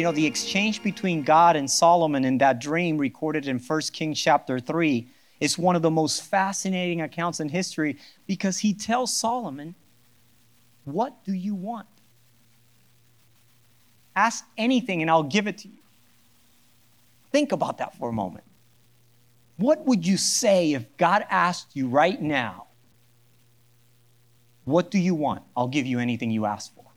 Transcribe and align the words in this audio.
You 0.00 0.04
know, 0.04 0.12
the 0.12 0.24
exchange 0.24 0.82
between 0.82 1.24
God 1.24 1.56
and 1.56 1.70
Solomon 1.70 2.24
in 2.24 2.38
that 2.38 2.58
dream 2.58 2.96
recorded 2.96 3.46
in 3.46 3.58
1 3.58 3.80
Kings 3.92 4.18
chapter 4.18 4.58
3 4.58 5.06
is 5.40 5.58
one 5.58 5.76
of 5.76 5.82
the 5.82 5.90
most 5.90 6.22
fascinating 6.22 7.02
accounts 7.02 7.38
in 7.38 7.50
history 7.50 7.98
because 8.26 8.56
he 8.56 8.72
tells 8.72 9.14
Solomon, 9.14 9.74
What 10.84 11.22
do 11.26 11.34
you 11.34 11.54
want? 11.54 11.86
Ask 14.16 14.42
anything 14.56 15.02
and 15.02 15.10
I'll 15.10 15.22
give 15.22 15.46
it 15.46 15.58
to 15.58 15.68
you. 15.68 15.82
Think 17.30 17.52
about 17.52 17.76
that 17.76 17.94
for 17.98 18.08
a 18.08 18.12
moment. 18.14 18.44
What 19.58 19.84
would 19.84 20.06
you 20.06 20.16
say 20.16 20.72
if 20.72 20.96
God 20.96 21.26
asked 21.28 21.76
you 21.76 21.88
right 21.88 22.22
now, 22.22 22.68
What 24.64 24.90
do 24.90 24.98
you 24.98 25.14
want? 25.14 25.42
I'll 25.54 25.68
give 25.68 25.84
you 25.84 25.98
anything 25.98 26.30
you 26.30 26.46
ask 26.46 26.74
for. 26.74 26.89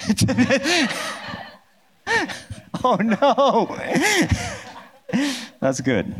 oh 2.84 2.96
no. 2.96 3.76
That's 5.60 5.80
good. 5.80 6.14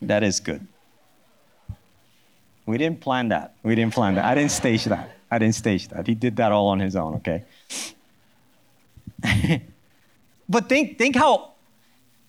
That 0.00 0.22
is 0.22 0.40
good. 0.40 0.66
We 2.66 2.78
didn't 2.78 3.00
plan 3.00 3.28
that. 3.28 3.54
We 3.62 3.74
didn't 3.74 3.94
plan 3.94 4.14
that. 4.14 4.24
I 4.24 4.34
didn't 4.34 4.50
stage 4.50 4.84
that. 4.84 5.10
I 5.30 5.38
didn't 5.38 5.54
stage 5.54 5.88
that. 5.88 6.06
He 6.06 6.14
did 6.14 6.36
that 6.36 6.52
all 6.52 6.68
on 6.68 6.80
his 6.80 6.94
own, 6.96 7.14
okay? 7.16 7.44
but 10.48 10.68
think, 10.68 10.98
think 10.98 11.16
how 11.16 11.52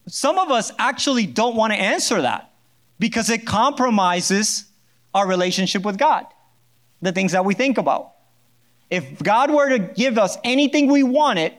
some 0.07 0.37
of 0.37 0.51
us 0.51 0.71
actually 0.79 1.25
don't 1.25 1.55
want 1.55 1.73
to 1.73 1.79
answer 1.79 2.21
that 2.21 2.51
because 2.99 3.29
it 3.29 3.45
compromises 3.45 4.65
our 5.13 5.27
relationship 5.27 5.83
with 5.83 5.97
God, 5.97 6.25
the 7.01 7.11
things 7.11 7.33
that 7.33 7.45
we 7.45 7.53
think 7.53 7.77
about. 7.77 8.12
If 8.93 9.23
God 9.23 9.49
were 9.49 9.69
to 9.69 9.79
give 9.79 10.19
us 10.19 10.37
anything 10.43 10.85
we 10.85 11.01
wanted, 11.01 11.53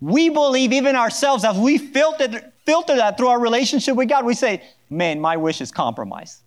we 0.00 0.28
believe 0.28 0.72
even 0.72 0.94
ourselves 0.94 1.44
as 1.44 1.58
we 1.58 1.78
filter, 1.78 2.52
filter 2.64 2.94
that 2.94 3.18
through 3.18 3.26
our 3.26 3.40
relationship 3.40 3.96
with 3.96 4.08
God, 4.08 4.24
we 4.24 4.34
say, 4.34 4.62
man, 4.88 5.20
my 5.20 5.36
wish 5.36 5.60
is 5.60 5.72
compromised. 5.72 6.42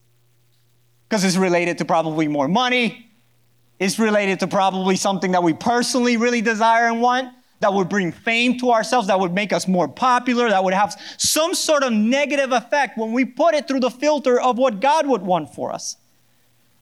Because 1.10 1.26
it's 1.26 1.36
related 1.36 1.78
to 1.80 1.84
probably 1.84 2.30
more 2.30 2.48
money. 2.48 3.06
It's 3.80 4.00
related 4.00 4.40
to 4.40 4.48
probably 4.48 4.96
something 4.96 5.34
that 5.34 5.44
we 5.44 5.52
personally 5.52 6.16
really 6.16 6.40
desire 6.40 6.88
and 6.88 7.02
want, 7.02 7.28
that 7.60 7.74
would 7.74 7.90
bring 7.90 8.14
fame 8.14 8.58
to 8.60 8.72
ourselves, 8.72 9.10
that 9.10 9.20
would 9.20 9.34
make 9.34 9.52
us 9.52 9.68
more 9.68 9.90
popular, 9.90 10.48
that 10.48 10.64
would 10.64 10.74
have 10.74 10.96
some 11.18 11.54
sort 11.54 11.84
of 11.84 11.92
negative 11.92 12.54
effect 12.54 12.98
when 12.98 13.12
we 13.12 13.26
put 13.26 13.54
it 13.56 13.68
through 13.68 13.82
the 13.82 13.92
filter 13.92 14.40
of 14.40 14.58
what 14.58 14.80
God 14.80 15.06
would 15.06 15.22
want 15.22 15.54
for 15.54 15.74
us. 15.74 15.98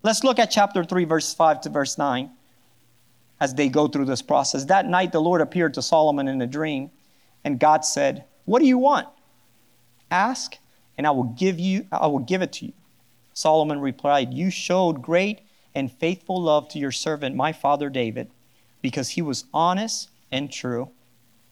Let's 0.04 0.24
look 0.24 0.38
at 0.38 0.52
chapter 0.52 0.84
3, 0.84 1.06
verse 1.06 1.34
5 1.34 1.62
to 1.62 1.70
verse 1.70 1.98
9 1.98 2.30
as 3.40 3.54
they 3.54 3.70
go 3.70 3.88
through 3.88 4.06
this 4.06 4.22
process. 4.22 4.66
That 4.66 4.88
night, 4.88 5.12
the 5.12 5.22
Lord 5.22 5.42
appeared 5.42 5.74
to 5.76 5.82
Solomon 5.82 6.28
in 6.28 6.42
a 6.42 6.48
dream, 6.48 6.92
and 7.44 7.60
God 7.60 7.86
said, 7.86 8.26
What 8.46 8.60
do 8.60 8.66
you 8.66 8.78
want? 8.78 9.08
Ask, 10.10 10.58
and 10.98 11.06
I 11.06 11.12
will 11.12 11.24
give 11.24 11.60
you, 11.60 11.86
I 11.92 12.08
will 12.08 12.20
give 12.20 12.42
it 12.42 12.54
to 12.54 12.66
you. 12.66 12.74
Solomon 13.34 13.80
replied, 13.80 14.34
You 14.34 14.50
showed 14.50 15.02
great 15.02 15.42
and 15.76 15.92
faithful 15.92 16.42
love 16.42 16.68
to 16.70 16.80
your 16.80 16.92
servant, 16.92 17.36
my 17.36 17.54
father 17.54 17.90
David, 17.90 18.32
because 18.82 19.10
he 19.10 19.22
was 19.22 19.46
honest 19.54 20.10
and 20.32 20.52
true 20.52 20.90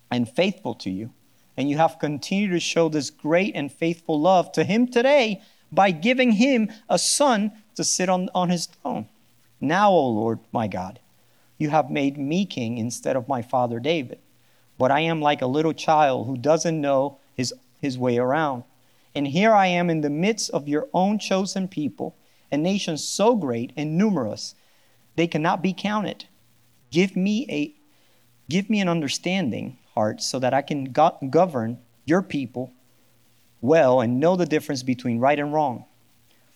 and 0.10 0.28
faithful 0.28 0.74
to 0.76 0.90
you. 0.90 1.12
And 1.58 1.70
you 1.70 1.78
have 1.78 2.00
continued 2.00 2.52
to 2.52 2.60
show 2.60 2.90
this 2.90 3.10
great 3.10 3.56
and 3.56 3.72
faithful 3.72 4.20
love 4.20 4.52
to 4.54 4.64
him 4.64 4.88
today 4.88 5.42
by 5.72 5.92
giving 5.92 6.34
him 6.34 6.72
a 6.90 6.98
son 6.98 7.52
to 7.76 7.84
sit 7.84 8.10
on, 8.10 8.30
on 8.34 8.50
his 8.50 8.66
throne. 8.66 9.08
Now, 9.62 9.92
O 9.92 10.10
Lord, 10.10 10.40
my 10.52 10.68
God, 10.68 11.00
you 11.58 11.70
have 11.70 11.90
made 11.90 12.18
me 12.18 12.46
king 12.46 12.78
instead 12.78 13.16
of 13.16 13.28
my 13.28 13.42
father 13.42 13.80
David. 13.80 14.20
But 14.78 14.92
I 14.92 15.02
am 15.02 15.22
like 15.22 15.42
a 15.42 15.48
little 15.48 15.74
child 15.74 16.28
who 16.28 16.38
doesn't 16.38 16.82
know 16.82 17.20
his, 17.36 17.54
his 17.82 17.98
way 17.98 18.18
around. 18.18 18.64
And 19.14 19.28
here 19.28 19.54
I 19.54 19.68
am 19.68 19.90
in 19.90 20.02
the 20.02 20.10
midst 20.10 20.50
of 20.50 20.68
your 20.68 20.90
own 20.94 21.20
chosen 21.20 21.68
people, 21.68 22.16
a 22.52 22.58
nation 22.58 22.98
so 22.98 23.36
great 23.36 23.72
and 23.78 23.98
numerous, 23.98 24.56
they 25.16 25.28
cannot 25.28 25.62
be 25.62 25.74
counted. 25.74 26.26
Give 26.92 27.16
me 27.16 27.46
a 27.50 27.74
give 28.48 28.70
me 28.70 28.80
an 28.80 28.90
understanding 28.90 29.78
heart 29.96 30.22
so 30.22 30.38
that 30.40 30.54
I 30.54 30.62
can 30.62 30.92
go- 30.92 31.18
govern 31.30 31.80
your 32.06 32.22
people 32.22 32.72
well 33.62 34.02
and 34.02 34.20
know 34.20 34.36
the 34.36 34.46
difference 34.46 34.84
between 34.84 35.20
right 35.20 35.40
and 35.40 35.52
wrong. 35.52 35.86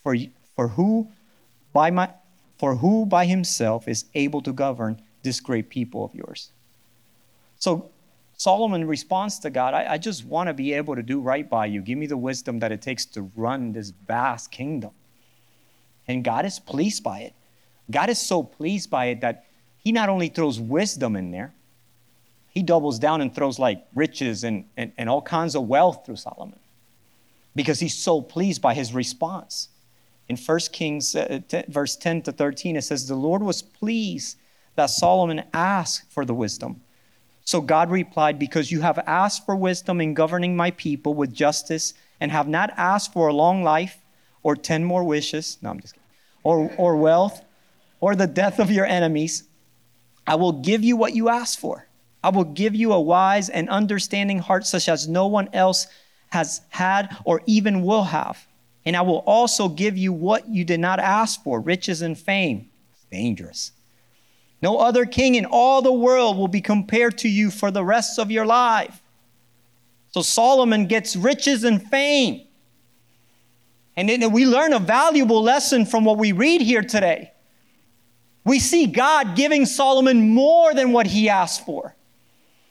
For, 0.04 0.16
for 0.56 0.68
who 0.70 1.10
by 1.74 1.90
my 1.90 2.12
for 2.60 2.76
who 2.76 3.06
by 3.06 3.26
himself 3.26 3.88
is 3.88 4.06
able 4.14 4.42
to 4.42 4.54
govern 4.54 5.02
this 5.24 5.40
great 5.40 5.70
people 5.70 6.06
of 6.06 6.14
yours? 6.14 6.52
So 7.58 7.90
Solomon 8.40 8.88
responds 8.88 9.40
to 9.40 9.50
God, 9.50 9.74
I, 9.74 9.94
I 9.94 9.98
just 9.98 10.26
want 10.26 10.48
to 10.48 10.54
be 10.54 10.74
able 10.74 10.96
to 10.96 11.04
do 11.04 11.20
right 11.20 11.50
by 11.50 11.66
you. 11.66 11.82
Give 11.82 11.98
me 11.98 12.06
the 12.06 12.18
wisdom 12.18 12.60
that 12.60 12.72
it 12.72 12.82
takes 12.82 13.06
to 13.08 13.24
run 13.36 13.72
this 13.72 13.90
vast 13.90 14.52
kingdom. 14.52 14.92
And 16.08 16.24
God 16.24 16.46
is 16.46 16.60
pleased 16.60 17.04
by 17.04 17.20
it. 17.20 17.34
God 17.92 18.10
is 18.10 18.20
so 18.20 18.44
pleased 18.44 18.90
by 18.90 19.08
it 19.08 19.22
that 19.22 19.46
He 19.78 19.92
not 19.92 20.10
only 20.10 20.30
throws 20.30 20.60
wisdom 20.60 21.16
in 21.16 21.32
there, 21.32 21.54
He 22.50 22.64
doubles 22.64 23.00
down 23.00 23.22
and 23.22 23.34
throws 23.34 23.60
like 23.60 23.86
riches 23.96 24.44
and, 24.44 24.66
and, 24.78 24.92
and 24.98 25.10
all 25.10 25.22
kinds 25.22 25.56
of 25.56 25.68
wealth 25.68 26.06
through 26.06 26.18
Solomon 26.18 26.60
because 27.56 27.80
He's 27.80 27.98
so 27.98 28.22
pleased 28.22 28.62
by 28.62 28.74
his 28.74 28.94
response. 28.94 29.70
In 30.30 30.38
1 30.38 30.60
Kings 30.72 31.16
uh, 31.16 31.40
10, 31.48 31.66
verse 31.68 31.96
10 31.96 32.22
to 32.24 32.32
13, 32.32 32.76
it 32.76 32.84
says, 32.84 33.08
The 33.08 33.16
Lord 33.16 33.44
was 33.44 33.62
pleased 33.62 34.38
that 34.76 34.88
Solomon 34.88 35.44
asked 35.54 36.12
for 36.12 36.24
the 36.24 36.34
wisdom. 36.34 36.82
So 37.44 37.60
God 37.62 37.90
replied, 37.90 38.40
Because 38.40 38.72
you 38.72 38.82
have 38.82 39.00
asked 39.00 39.46
for 39.46 39.56
wisdom 39.56 40.00
in 40.00 40.14
governing 40.14 40.56
my 40.56 40.72
people 40.72 41.16
with 41.16 41.34
justice 41.34 41.94
and 42.20 42.32
have 42.32 42.48
not 42.48 42.72
asked 42.78 43.12
for 43.12 43.28
a 43.28 43.34
long 43.34 43.64
life 43.64 43.98
or 44.44 44.56
10 44.56 44.84
more 44.84 45.04
wishes, 45.04 45.58
no, 45.62 45.72
I'm 45.72 45.80
just 45.80 45.96
kidding, 45.96 46.08
or, 46.44 46.72
or 46.78 46.96
wealth 46.96 47.44
or 48.00 48.16
the 48.16 48.28
death 48.28 48.60
of 48.60 48.72
your 48.72 48.86
enemies, 48.86 49.44
I 50.26 50.36
will 50.36 50.54
give 50.54 50.84
you 50.84 50.96
what 50.96 51.16
you 51.16 51.30
asked 51.30 51.60
for. 51.60 51.88
I 52.24 52.30
will 52.30 52.44
give 52.44 52.76
you 52.76 52.94
a 52.94 53.02
wise 53.02 53.50
and 53.50 53.70
understanding 53.70 54.40
heart 54.40 54.66
such 54.66 54.90
as 54.90 55.08
no 55.08 55.28
one 55.28 55.50
else 55.54 55.88
has 56.32 56.62
had 56.70 57.16
or 57.26 57.42
even 57.46 57.84
will 57.84 58.04
have. 58.04 58.46
And 58.86 58.96
I 58.96 59.02
will 59.02 59.20
also 59.20 59.68
give 59.70 59.98
you 59.98 60.14
what 60.14 60.48
you 60.48 60.64
did 60.64 60.80
not 60.80 61.00
ask 61.00 61.44
for 61.44 61.60
riches 61.60 62.02
and 62.02 62.18
fame. 62.18 62.70
Dangerous. 63.12 63.72
No 64.62 64.78
other 64.78 65.06
king 65.06 65.36
in 65.36 65.46
all 65.46 65.82
the 65.82 65.94
world 65.94 66.38
will 66.38 66.48
be 66.48 66.62
compared 66.62 67.18
to 67.20 67.30
you 67.30 67.50
for 67.52 67.72
the 67.72 67.84
rest 67.84 68.20
of 68.20 68.32
your 68.32 68.46
life. 68.46 69.02
So 70.12 70.22
Solomon 70.22 70.88
gets 70.88 71.16
riches 71.16 71.64
and 71.64 71.82
fame. 71.90 72.46
And 73.96 74.10
then 74.10 74.32
we 74.32 74.46
learn 74.46 74.74
a 74.74 74.80
valuable 74.80 75.42
lesson 75.42 75.86
from 75.86 76.06
what 76.06 76.18
we 76.18 76.32
read 76.32 76.62
here 76.62 76.82
today. 76.82 77.32
We 78.46 78.60
see 78.60 78.86
God 78.88 79.36
giving 79.36 79.66
Solomon 79.66 80.30
more 80.30 80.74
than 80.74 80.92
what 80.92 81.08
he 81.08 81.30
asked 81.30 81.66
for. 81.66 81.96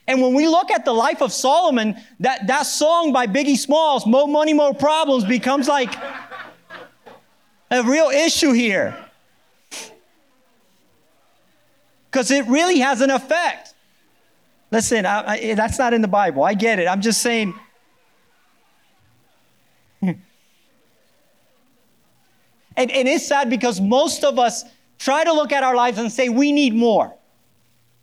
And 0.08 0.20
when 0.22 0.32
we 0.32 0.48
look 0.48 0.70
at 0.70 0.86
the 0.86 0.92
life 0.92 1.20
of 1.20 1.34
Solomon, 1.34 1.94
that, 2.20 2.46
that 2.46 2.62
song 2.62 3.12
by 3.12 3.26
Biggie 3.26 3.58
Smalls, 3.58 4.06
More 4.06 4.26
Money, 4.26 4.54
More 4.54 4.72
Problems, 4.72 5.24
becomes 5.24 5.68
like 5.68 5.94
a 7.70 7.82
real 7.82 8.08
issue 8.08 8.52
here. 8.52 8.96
Because 12.10 12.30
it 12.30 12.46
really 12.46 12.78
has 12.78 13.02
an 13.02 13.10
effect. 13.10 13.74
Listen, 14.70 15.04
I, 15.04 15.26
I, 15.26 15.54
that's 15.54 15.78
not 15.78 15.92
in 15.92 16.00
the 16.00 16.08
Bible. 16.08 16.42
I 16.42 16.54
get 16.54 16.78
it. 16.78 16.88
I'm 16.88 17.02
just 17.02 17.20
saying. 17.20 17.52
and, 20.02 20.16
and 22.76 22.88
it's 22.88 23.26
sad 23.26 23.50
because 23.50 23.78
most 23.78 24.24
of 24.24 24.38
us 24.38 24.64
try 24.98 25.22
to 25.22 25.34
look 25.34 25.52
at 25.52 25.62
our 25.62 25.76
lives 25.76 25.98
and 25.98 26.10
say, 26.10 26.30
we 26.30 26.50
need 26.50 26.74
more. 26.74 27.17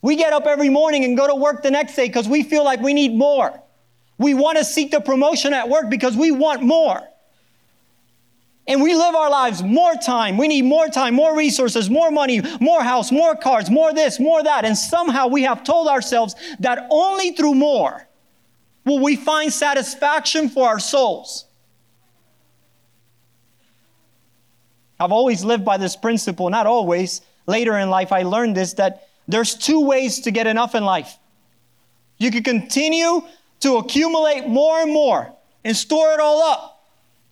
We 0.05 0.17
get 0.17 0.33
up 0.33 0.45
every 0.45 0.69
morning 0.69 1.03
and 1.03 1.17
go 1.17 1.25
to 1.25 1.33
work 1.33 1.63
the 1.63 1.71
next 1.71 1.95
day 1.95 2.05
because 2.05 2.27
we 2.27 2.43
feel 2.43 2.63
like 2.63 2.79
we 2.79 2.93
need 2.93 3.15
more. 3.15 3.59
We 4.19 4.35
want 4.35 4.59
to 4.59 4.63
seek 4.63 4.91
the 4.91 5.01
promotion 5.01 5.51
at 5.51 5.67
work 5.67 5.89
because 5.89 6.15
we 6.15 6.29
want 6.29 6.61
more. 6.61 7.01
And 8.67 8.83
we 8.83 8.93
live 8.93 9.15
our 9.15 9.31
lives 9.31 9.63
more 9.63 9.95
time. 9.95 10.37
We 10.37 10.47
need 10.47 10.61
more 10.61 10.89
time, 10.89 11.15
more 11.15 11.35
resources, 11.35 11.89
more 11.89 12.11
money, 12.11 12.39
more 12.59 12.83
house, 12.83 13.11
more 13.11 13.35
cars, 13.35 13.71
more 13.71 13.95
this, 13.95 14.19
more 14.19 14.43
that. 14.43 14.63
And 14.63 14.77
somehow 14.77 15.25
we 15.25 15.41
have 15.41 15.63
told 15.63 15.87
ourselves 15.87 16.35
that 16.59 16.85
only 16.91 17.31
through 17.31 17.55
more 17.55 18.07
will 18.85 18.99
we 18.99 19.15
find 19.15 19.51
satisfaction 19.51 20.49
for 20.49 20.67
our 20.67 20.79
souls. 20.79 21.45
I've 24.99 25.11
always 25.11 25.43
lived 25.43 25.65
by 25.65 25.77
this 25.77 25.95
principle, 25.95 26.51
not 26.51 26.67
always. 26.67 27.21
Later 27.47 27.75
in 27.79 27.89
life, 27.89 28.11
I 28.11 28.21
learned 28.21 28.55
this 28.55 28.73
that 28.73 29.04
there's 29.27 29.55
two 29.55 29.85
ways 29.85 30.19
to 30.21 30.31
get 30.31 30.47
enough 30.47 30.75
in 30.75 30.83
life. 30.83 31.17
You 32.17 32.31
can 32.31 32.43
continue 32.43 33.23
to 33.61 33.77
accumulate 33.77 34.47
more 34.47 34.79
and 34.79 34.91
more 34.91 35.33
and 35.63 35.75
store 35.75 36.13
it 36.13 36.19
all 36.19 36.41
up, 36.43 36.87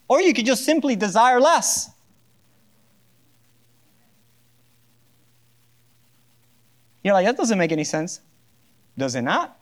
or 0.08 0.22
you 0.22 0.34
could 0.34 0.46
just 0.46 0.66
simply 0.66 0.96
desire 0.96 1.40
less. 1.40 1.90
You're 7.04 7.14
like, 7.14 7.26
that 7.26 7.38
doesn't 7.38 7.58
make 7.58 7.72
any 7.72 7.84
sense. 7.84 8.22
Does 8.98 9.16
it 9.16 9.22
not? 9.22 9.58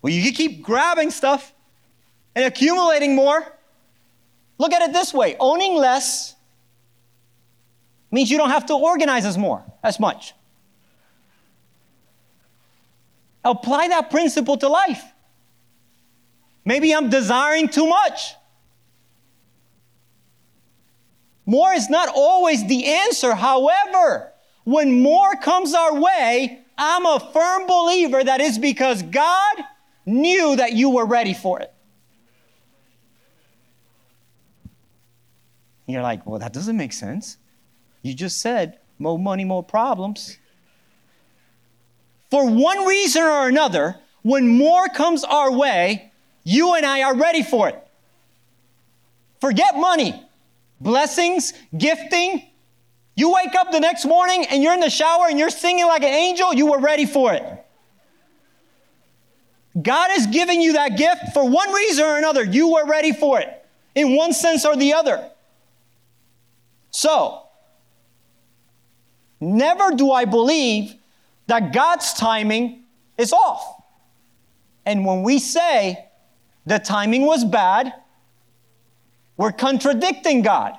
Well, 0.00 0.12
you 0.12 0.32
keep 0.32 0.62
grabbing 0.62 1.10
stuff 1.10 1.52
and 2.34 2.44
accumulating 2.44 3.14
more. 3.14 3.56
Look 4.58 4.72
at 4.72 4.82
it 4.82 4.92
this 4.92 5.12
way 5.12 5.36
owning 5.38 5.74
less 5.74 6.31
means 8.12 8.30
you 8.30 8.38
don't 8.38 8.50
have 8.50 8.66
to 8.66 8.74
organize 8.74 9.24
as 9.24 9.36
more 9.36 9.64
as 9.82 9.98
much. 9.98 10.34
Apply 13.44 13.88
that 13.88 14.10
principle 14.10 14.56
to 14.58 14.68
life. 14.68 15.02
Maybe 16.64 16.94
I'm 16.94 17.10
desiring 17.10 17.68
too 17.68 17.86
much. 17.86 18.34
More 21.44 21.72
is 21.72 21.90
not 21.90 22.08
always 22.14 22.64
the 22.68 22.86
answer. 22.86 23.34
However, 23.34 24.32
when 24.62 25.02
more 25.02 25.34
comes 25.34 25.74
our 25.74 26.00
way, 26.00 26.60
I'm 26.78 27.04
a 27.04 27.18
firm 27.32 27.66
believer 27.66 28.22
that 28.22 28.40
is 28.40 28.58
because 28.58 29.02
God 29.02 29.56
knew 30.06 30.54
that 30.56 30.72
you 30.72 30.90
were 30.90 31.06
ready 31.06 31.34
for 31.34 31.60
it. 31.60 31.72
You're 35.86 36.02
like, 36.02 36.24
well, 36.24 36.38
that 36.38 36.52
doesn't 36.52 36.76
make 36.76 36.92
sense. 36.92 37.38
You 38.02 38.14
just 38.14 38.40
said 38.40 38.78
more 38.98 39.18
money, 39.18 39.44
more 39.44 39.62
problems. 39.62 40.38
For 42.30 42.48
one 42.48 42.86
reason 42.86 43.22
or 43.22 43.48
another, 43.48 43.96
when 44.22 44.48
more 44.48 44.88
comes 44.88 45.24
our 45.24 45.52
way, 45.52 46.12
you 46.44 46.74
and 46.74 46.86
I 46.86 47.02
are 47.02 47.14
ready 47.14 47.42
for 47.42 47.68
it. 47.68 47.78
Forget 49.40 49.76
money, 49.76 50.22
blessings, 50.80 51.52
gifting. 51.76 52.44
You 53.14 53.32
wake 53.32 53.54
up 53.54 53.72
the 53.72 53.80
next 53.80 54.04
morning 54.04 54.46
and 54.48 54.62
you're 54.62 54.72
in 54.72 54.80
the 54.80 54.90
shower 54.90 55.26
and 55.28 55.38
you're 55.38 55.50
singing 55.50 55.86
like 55.86 56.02
an 56.02 56.14
angel, 56.14 56.54
you 56.54 56.70
were 56.70 56.78
ready 56.78 57.06
for 57.06 57.32
it. 57.32 57.44
God 59.80 60.10
is 60.12 60.26
giving 60.26 60.60
you 60.60 60.74
that 60.74 60.96
gift 60.96 61.32
for 61.32 61.48
one 61.48 61.72
reason 61.72 62.04
or 62.04 62.18
another. 62.18 62.44
You 62.44 62.72
were 62.72 62.86
ready 62.86 63.12
for 63.12 63.40
it 63.40 63.64
in 63.94 64.16
one 64.16 64.32
sense 64.32 64.64
or 64.64 64.76
the 64.76 64.94
other. 64.94 65.30
So, 66.90 67.41
never 69.42 69.90
do 69.90 70.12
I 70.12 70.24
believe 70.24 70.94
that 71.48 71.72
God's 71.72 72.14
timing 72.14 72.84
is 73.18 73.32
off. 73.32 73.82
And 74.86 75.04
when 75.04 75.22
we 75.22 75.38
say 75.38 76.08
the 76.64 76.78
timing 76.78 77.26
was 77.26 77.44
bad, 77.44 77.92
we're 79.36 79.52
contradicting 79.52 80.42
God. 80.42 80.76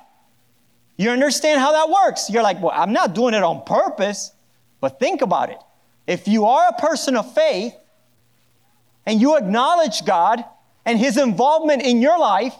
You 0.96 1.10
understand 1.10 1.60
how 1.60 1.72
that 1.72 1.90
works? 1.90 2.30
You're 2.30 2.42
like, 2.42 2.62
well, 2.62 2.72
I'm 2.74 2.92
not 2.92 3.14
doing 3.14 3.34
it 3.34 3.42
on 3.42 3.64
purpose, 3.64 4.32
but 4.80 4.98
think 4.98 5.22
about 5.22 5.50
it. 5.50 5.58
If 6.06 6.28
you 6.28 6.46
are 6.46 6.68
a 6.68 6.80
person 6.80 7.16
of 7.16 7.32
faith 7.34 7.74
and 9.06 9.20
you 9.20 9.36
acknowledge 9.36 10.04
God 10.04 10.44
and 10.84 10.98
His 10.98 11.16
involvement 11.16 11.82
in 11.82 12.00
your 12.00 12.18
life, 12.18 12.54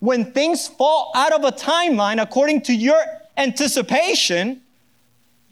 when 0.00 0.32
things 0.32 0.66
fall 0.66 1.12
out 1.14 1.32
of 1.32 1.44
a 1.44 1.52
timeline 1.52 2.20
according 2.20 2.62
to 2.62 2.74
your 2.74 3.00
anticipation, 3.36 4.62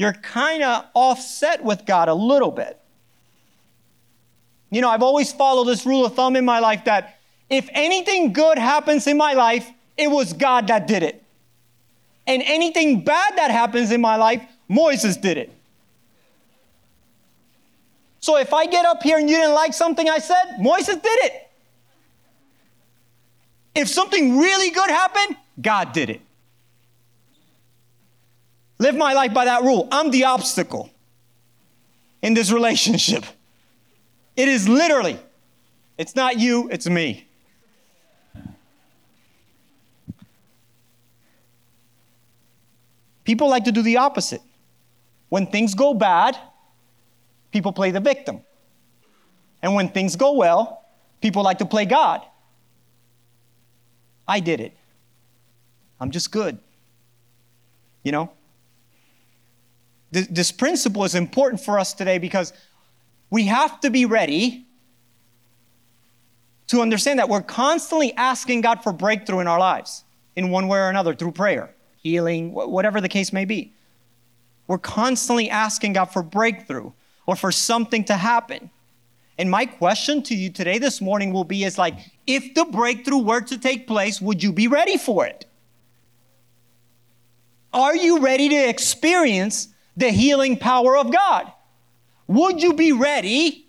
you're 0.01 0.15
kind 0.15 0.63
of 0.63 0.87
offset 0.95 1.63
with 1.63 1.85
God 1.85 2.09
a 2.09 2.15
little 2.15 2.51
bit. 2.51 2.81
You 4.71 4.81
know, 4.81 4.89
I've 4.89 5.03
always 5.03 5.31
followed 5.31 5.65
this 5.65 5.85
rule 5.85 6.07
of 6.07 6.15
thumb 6.15 6.37
in 6.37 6.45
my 6.47 6.59
life 6.59 6.87
that 6.87 7.19
if 7.51 7.69
anything 7.73 8.33
good 8.33 8.57
happens 8.57 9.07
in 9.07 9.19
my 9.19 9.35
life, 9.35 9.71
it 9.99 10.11
was 10.11 10.33
God 10.33 10.69
that 10.69 10.87
did 10.87 11.03
it. 11.03 11.23
And 12.27 12.43
anything 12.47 13.05
bad 13.05 13.37
that 13.37 13.51
happens 13.51 13.93
in 13.93 14.01
my 14.01 14.17
life, 14.17 14.43
Moises 14.71 15.21
did 15.21 15.37
it. 15.37 15.53
So 18.21 18.39
if 18.39 18.55
I 18.55 18.65
get 18.65 18.87
up 18.87 19.03
here 19.03 19.19
and 19.19 19.29
you 19.29 19.37
didn't 19.37 19.55
like 19.55 19.75
something 19.75 20.09
I 20.09 20.19
said, 20.19 20.57
Moises 20.61 21.03
did 21.03 21.25
it. 21.25 21.51
If 23.75 23.89
something 23.89 24.39
really 24.39 24.71
good 24.71 24.89
happened, 24.89 25.37
God 25.61 25.93
did 25.93 26.09
it. 26.09 26.23
Live 28.81 28.97
my 28.97 29.13
life 29.13 29.35
by 29.35 29.45
that 29.45 29.63
rule. 29.63 29.87
I'm 29.93 30.11
the 30.11 30.25
obstacle 30.25 30.89
in 32.23 32.33
this 32.33 32.51
relationship. 32.51 33.25
It 34.37 34.49
is 34.49 34.67
literally, 34.67 35.19
it's 35.99 36.17
not 36.17 36.39
you, 36.39 36.71
it's 36.73 36.89
me. 36.89 37.29
People 43.25 43.51
like 43.51 43.65
to 43.65 43.73
do 43.73 43.83
the 43.83 43.99
opposite. 43.99 44.41
When 45.29 45.47
things 45.47 45.75
go 45.75 45.93
bad, 45.93 46.39
people 47.53 47.73
play 47.73 47.91
the 47.91 48.01
victim. 48.01 48.41
And 49.61 49.75
when 49.75 49.91
things 49.91 50.17
go 50.17 50.33
well, 50.33 50.87
people 51.21 51.43
like 51.43 51.59
to 51.59 51.67
play 51.67 51.85
God. 51.85 52.23
I 54.27 54.41
did 54.41 54.59
it. 54.59 54.75
I'm 56.01 56.11
just 56.11 56.33
good. 56.33 56.59
You 58.03 58.13
know? 58.13 58.31
This 60.13 60.51
principle 60.51 61.05
is 61.05 61.15
important 61.15 61.61
for 61.61 61.79
us 61.79 61.93
today 61.95 62.19
because 62.19 62.53
we 63.31 63.47
have 63.47 63.81
to 63.81 63.91
be 63.91 64.07
ready 64.07 64.67
to 66.67 66.81
understand 66.81 67.19
that 67.19 67.29
we're 67.29 67.43
constantly 67.43 68.13
asking 68.15 68.61
God 68.61 68.83
for 68.83 68.93
breakthrough 68.93 69.41
in 69.41 69.47
our 69.47 69.59
lives 69.59 70.05
in 70.37 70.51
one 70.51 70.69
way 70.69 70.79
or 70.79 70.89
another 70.89 71.15
through 71.15 71.33
prayer, 71.33 71.75
healing, 72.03 72.53
whatever 72.53 73.01
the 73.01 73.09
case 73.09 73.33
may 73.33 73.45
be. 73.45 73.73
We're 74.67 74.79
constantly 74.79 75.51
asking 75.51 75.95
God 75.95 76.07
for 76.07 76.23
breakthrough 76.23 76.93
or 77.27 77.37
for 77.37 77.51
something 77.53 78.05
to 78.05 78.15
happen. 78.15 78.71
And 79.39 79.51
my 79.51 79.67
question 79.67 80.23
to 80.25 80.35
you 80.35 80.51
today, 80.51 80.79
this 80.79 81.01
morning, 81.01 81.33
will 81.33 81.45
be 81.45 81.65
is 81.65 81.79
like, 81.79 81.99
if 82.27 82.55
the 82.55 82.65
breakthrough 82.65 83.19
were 83.19 83.41
to 83.41 83.59
take 83.59 83.87
place, 83.87 84.21
would 84.21 84.43
you 84.43 84.53
be 84.53 84.69
ready 84.69 84.97
for 84.97 85.25
it? 85.27 85.47
Are 87.73 87.97
you 87.97 88.19
ready 88.21 88.49
to 88.49 88.69
experience 88.69 89.69
the 90.01 90.11
healing 90.11 90.57
power 90.57 90.97
of 90.97 91.13
God? 91.13 91.53
Would 92.27 92.63
you 92.63 92.75
be 92.75 92.93
ready 92.93 93.67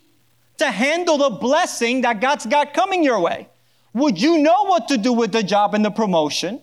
to 0.58 0.70
handle 0.70 1.18
the 1.18 1.30
blessing 1.30 2.02
that 2.02 2.22
God's 2.22 2.46
got 2.46 2.74
coming 2.74 3.04
your 3.04 3.20
way? 3.20 3.50
Would 3.94 4.22
you 4.22 4.38
know 4.38 4.66
what 4.66 4.88
to 4.90 4.98
do 4.98 5.14
with 5.14 5.32
the 5.32 5.44
job 5.44 5.74
and 5.74 5.84
the 5.84 5.92
promotion? 5.92 6.62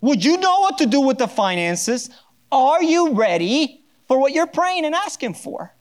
Would 0.00 0.24
you 0.24 0.36
know 0.36 0.60
what 0.60 0.78
to 0.78 0.86
do 0.86 1.00
with 1.00 1.18
the 1.18 1.28
finances? 1.28 2.10
Are 2.52 2.82
you 2.82 3.14
ready 3.14 3.84
for 4.06 4.18
what 4.18 4.32
you're 4.32 4.46
praying 4.46 4.84
and 4.84 4.94
asking 4.94 5.34
for? 5.34 5.72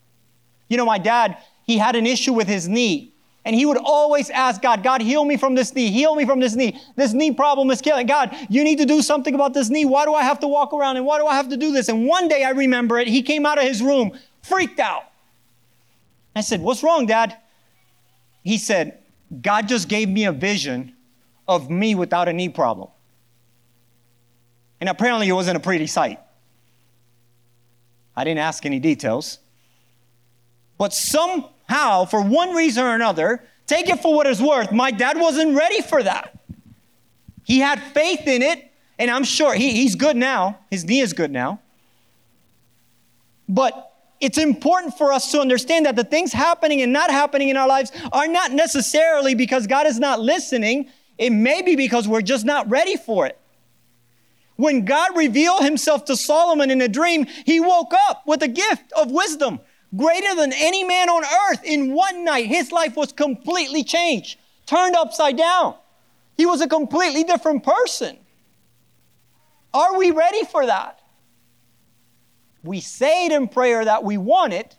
You 0.69 0.77
know, 0.77 0.85
my 0.85 0.97
dad, 0.97 1.37
he 1.65 1.77
had 1.77 1.95
an 1.95 2.07
issue 2.07 2.33
with 2.33 2.47
his 2.47 2.67
knee. 2.67 3.12
And 3.45 3.55
he 3.55 3.65
would 3.65 3.77
always 3.77 4.29
ask 4.29 4.61
God, 4.61 4.83
God, 4.83 5.01
heal 5.01 5.25
me 5.25 5.35
from 5.35 5.53
this 5.53 5.75
knee, 5.75 5.91
heal 5.91 6.15
me 6.15 6.25
from 6.25 6.39
this 6.39 6.55
knee. 6.55 6.79
This 6.95 7.13
knee 7.13 7.31
problem 7.31 7.69
is 7.71 7.81
killing. 7.81 8.07
God, 8.07 8.35
you 8.49 8.63
need 8.63 8.77
to 8.77 8.85
do 8.85 9.01
something 9.01 9.35
about 9.35 9.53
this 9.53 9.69
knee. 9.69 9.83
Why 9.83 10.05
do 10.05 10.13
I 10.13 10.23
have 10.23 10.39
to 10.39 10.47
walk 10.47 10.73
around 10.73 10.95
and 10.95 11.05
why 11.05 11.19
do 11.19 11.27
I 11.27 11.35
have 11.35 11.49
to 11.49 11.57
do 11.57 11.71
this? 11.71 11.89
And 11.89 12.05
one 12.07 12.29
day 12.29 12.43
I 12.43 12.51
remember 12.51 12.97
it, 12.99 13.07
he 13.07 13.21
came 13.21 13.45
out 13.45 13.57
of 13.57 13.65
his 13.65 13.81
room 13.81 14.17
freaked 14.41 14.79
out. 14.79 15.03
I 16.35 16.41
said, 16.41 16.61
What's 16.61 16.83
wrong, 16.83 17.05
Dad? 17.05 17.37
He 18.43 18.57
said, 18.57 18.99
God 19.41 19.67
just 19.67 19.89
gave 19.89 20.07
me 20.09 20.25
a 20.25 20.31
vision 20.31 20.95
of 21.47 21.69
me 21.69 21.95
without 21.95 22.27
a 22.27 22.33
knee 22.33 22.49
problem. 22.49 22.89
And 24.79 24.89
apparently 24.89 25.27
it 25.27 25.33
wasn't 25.33 25.57
a 25.57 25.59
pretty 25.59 25.87
sight. 25.87 26.19
I 28.15 28.23
didn't 28.23 28.39
ask 28.39 28.65
any 28.65 28.79
details. 28.79 29.39
But 30.77 30.93
somehow, 31.73 32.05
for 32.05 32.21
one 32.21 32.55
reason 32.55 32.83
or 32.83 32.93
another, 32.95 33.43
take 33.65 33.89
it 33.89 34.01
for 34.01 34.13
what 34.13 34.27
it's 34.27 34.41
worth, 34.41 34.71
my 34.71 34.91
dad 34.91 35.19
wasn't 35.19 35.55
ready 35.55 35.81
for 35.81 36.03
that. 36.03 36.37
He 37.45 37.59
had 37.59 37.81
faith 37.93 38.27
in 38.27 38.41
it, 38.41 38.71
and 38.99 39.09
I'm 39.09 39.23
sure 39.23 39.53
he, 39.53 39.71
he's 39.73 39.95
good 39.95 40.15
now. 40.15 40.59
His 40.69 40.85
knee 40.85 40.99
is 40.99 41.13
good 41.13 41.31
now. 41.31 41.59
But 43.49 43.91
it's 44.21 44.37
important 44.37 44.97
for 44.97 45.11
us 45.11 45.31
to 45.31 45.39
understand 45.39 45.85
that 45.85 45.95
the 45.95 46.03
things 46.03 46.31
happening 46.31 46.81
and 46.81 46.93
not 46.93 47.11
happening 47.11 47.49
in 47.49 47.57
our 47.57 47.67
lives 47.67 47.91
are 48.11 48.27
not 48.27 48.51
necessarily 48.51 49.35
because 49.35 49.67
God 49.67 49.85
is 49.85 49.99
not 49.99 50.21
listening. 50.21 50.89
It 51.17 51.31
may 51.31 51.61
be 51.61 51.75
because 51.75 52.07
we're 52.07 52.21
just 52.21 52.45
not 52.45 52.69
ready 52.69 52.95
for 52.95 53.25
it. 53.25 53.37
When 54.55 54.85
God 54.85 55.17
revealed 55.17 55.63
himself 55.63 56.05
to 56.05 56.15
Solomon 56.15 56.69
in 56.69 56.79
a 56.79 56.87
dream, 56.87 57.25
he 57.45 57.59
woke 57.59 57.93
up 58.07 58.23
with 58.25 58.43
a 58.43 58.47
gift 58.47 58.93
of 58.93 59.11
wisdom 59.11 59.59
greater 59.95 60.35
than 60.35 60.51
any 60.53 60.83
man 60.83 61.09
on 61.09 61.23
earth. 61.23 61.63
In 61.63 61.93
one 61.93 62.23
night, 62.23 62.47
his 62.47 62.71
life 62.71 62.95
was 62.95 63.11
completely 63.11 63.83
changed, 63.83 64.39
turned 64.65 64.95
upside 64.95 65.37
down. 65.37 65.75
He 66.35 66.45
was 66.45 66.61
a 66.61 66.67
completely 66.67 67.23
different 67.23 67.63
person. 67.63 68.17
Are 69.73 69.97
we 69.97 70.11
ready 70.11 70.43
for 70.45 70.65
that? 70.65 70.99
We 72.63 72.79
say 72.79 73.25
it 73.25 73.31
in 73.31 73.47
prayer 73.47 73.83
that 73.83 74.03
we 74.03 74.17
want 74.17 74.53
it, 74.53 74.77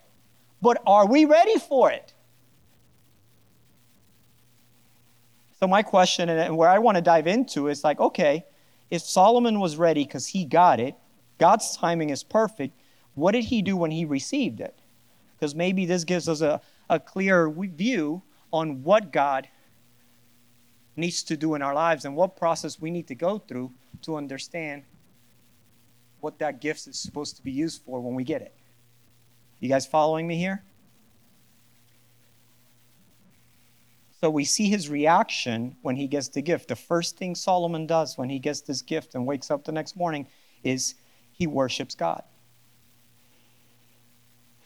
but 0.63 0.83
are 0.87 1.07
we 1.07 1.25
ready 1.25 1.59
for 1.59 1.91
it? 1.91 2.15
So, 5.61 5.69
my 5.69 5.83
question 5.83 6.29
and 6.29 6.57
where 6.57 6.69
I 6.69 6.79
want 6.79 6.97
to 6.97 7.03
dive 7.03 7.27
into 7.27 7.69
is 7.69 7.85
like, 7.85 8.01
okay, 8.01 8.45
if 8.91 9.03
Solomon 9.03 9.61
was 9.61 9.77
ready 9.77 10.05
because 10.05 10.27
he 10.29 10.45
got 10.45 10.81
it, 10.81 10.95
God's 11.39 11.77
timing 11.77 12.11
is 12.11 12.23
perfect, 12.23 12.75
what 13.15 13.33
did 13.33 13.45
he 13.45 13.63
do 13.63 13.77
when 13.77 13.91
he 13.91 14.05
received 14.05 14.61
it? 14.61 14.79
Because 15.35 15.55
maybe 15.55 15.87
this 15.87 16.05
gives 16.05 16.29
us 16.29 16.41
a, 16.41 16.61
a 16.89 17.01
clear 17.01 17.51
view 17.51 18.23
on 18.53 18.83
what 18.83 19.13
God 19.13 19.49
needs 20.97 21.23
to 21.25 21.37
do 21.37 21.55
in 21.55 21.63
our 21.63 21.75
lives 21.75 22.05
and 22.05 22.15
what 22.15 22.37
process 22.37 22.81
we 22.81 22.91
need 22.91 23.09
to 23.09 23.15
go 23.15 23.39
through 23.39 23.73
to 24.03 24.17
understand 24.17 24.85
what 26.21 26.39
that 26.39 26.61
gift 26.61 26.87
is 26.87 26.99
supposed 26.99 27.37
to 27.37 27.43
be 27.43 27.51
used 27.51 27.83
for 27.83 28.01
when 28.01 28.15
we 28.15 28.25
get 28.25 28.43
it. 28.43 28.55
You 29.61 29.69
guys 29.69 29.87
following 29.87 30.27
me 30.27 30.37
here? 30.37 30.63
So 34.21 34.31
we 34.31 34.45
see 34.45 34.71
his 34.71 34.89
reaction 34.89 35.77
when 35.83 35.97
he 35.97 36.07
gets 36.07 36.29
the 36.29 36.41
gift. 36.41 36.69
The 36.69 36.77
first 36.77 37.19
thing 37.19 37.35
Solomon 37.35 37.87
does 37.87 38.17
when 38.17 38.31
he 38.31 38.39
gets 38.39 38.63
this 38.63 38.81
gift 38.81 39.15
and 39.15 39.27
wakes 39.27 39.51
up 39.51 39.65
the 39.65 39.73
next 39.73 39.97
morning 39.97 40.27
is 40.63 40.95
he 41.33 41.47
worships 41.47 41.95
God. 41.95 42.23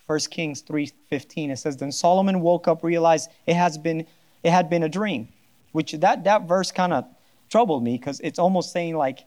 1 0.09 0.19
Kings 0.31 0.63
3:15 0.63 1.51
it 1.51 1.59
says 1.59 1.77
then 1.77 1.93
Solomon 1.93 2.41
woke 2.41 2.67
up 2.67 2.83
realized 2.83 3.31
it 3.47 3.55
has 3.55 3.79
been 3.79 4.07
it 4.43 4.51
had 4.51 4.69
been 4.69 4.83
a 4.83 4.89
dream 4.89 5.29
which 5.73 5.93
that 5.93 6.25
that 6.25 6.49
verse 6.49 6.73
kind 6.73 6.93
of 6.93 7.05
troubled 7.49 7.85
me 7.85 7.99
cuz 7.99 8.19
it's 8.21 8.39
almost 8.39 8.73
saying 8.73 8.97
like 8.97 9.25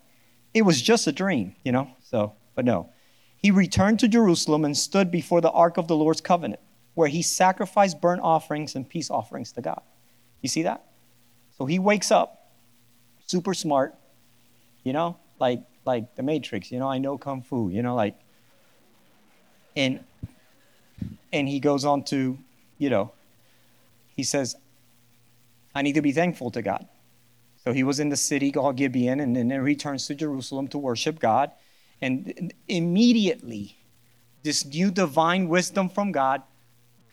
it 0.53 0.63
was 0.63 0.81
just 0.81 1.07
a 1.07 1.11
dream, 1.11 1.55
you 1.63 1.71
know? 1.71 1.89
So, 2.03 2.33
but 2.55 2.65
no. 2.65 2.89
He 3.37 3.51
returned 3.51 3.99
to 3.99 4.07
Jerusalem 4.07 4.65
and 4.65 4.77
stood 4.77 5.09
before 5.09 5.41
the 5.41 5.51
ark 5.51 5.77
of 5.77 5.87
the 5.87 5.95
Lord's 5.95 6.21
covenant 6.21 6.61
where 6.93 7.07
he 7.07 7.21
sacrificed 7.21 8.01
burnt 8.01 8.21
offerings 8.21 8.75
and 8.75 8.87
peace 8.87 9.09
offerings 9.09 9.51
to 9.53 9.61
God. 9.61 9.81
You 10.41 10.49
see 10.49 10.63
that? 10.63 10.83
So 11.57 11.65
he 11.65 11.79
wakes 11.79 12.11
up, 12.11 12.51
super 13.27 13.53
smart, 13.53 13.95
you 14.83 14.93
know, 14.93 15.17
like 15.39 15.61
like 15.85 16.15
the 16.15 16.23
Matrix, 16.23 16.71
you 16.71 16.79
know, 16.79 16.87
I 16.87 16.99
know 16.99 17.17
kung 17.17 17.41
fu, 17.41 17.69
you 17.69 17.81
know, 17.81 17.95
like 17.95 18.15
and 19.75 20.01
and 21.31 21.47
he 21.47 21.59
goes 21.59 21.85
on 21.85 22.03
to, 22.05 22.37
you 22.77 22.89
know, 22.89 23.11
he 24.15 24.23
says, 24.23 24.55
I 25.73 25.81
need 25.81 25.93
to 25.93 26.01
be 26.01 26.11
thankful 26.11 26.51
to 26.51 26.61
God. 26.61 26.87
So 27.63 27.73
he 27.73 27.83
was 27.83 27.99
in 27.99 28.09
the 28.09 28.17
city 28.17 28.51
called 28.51 28.75
Gibeon, 28.75 29.19
and 29.19 29.35
then 29.35 29.49
he 29.49 29.57
returns 29.57 30.07
to 30.07 30.15
Jerusalem 30.15 30.67
to 30.69 30.77
worship 30.77 31.19
God. 31.19 31.51
And 32.01 32.53
immediately, 32.67 33.77
this 34.43 34.65
new 34.65 34.89
divine 34.89 35.47
wisdom 35.47 35.87
from 35.87 36.11
God 36.11 36.41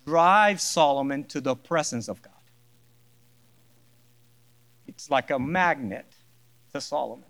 drives 0.06 0.62
Solomon 0.62 1.24
to 1.24 1.40
the 1.40 1.54
presence 1.54 2.08
of 2.08 2.22
God. 2.22 2.32
It's 4.86 5.10
like 5.10 5.30
a 5.30 5.38
magnet 5.38 6.06
to 6.72 6.80
Solomon. 6.80 7.28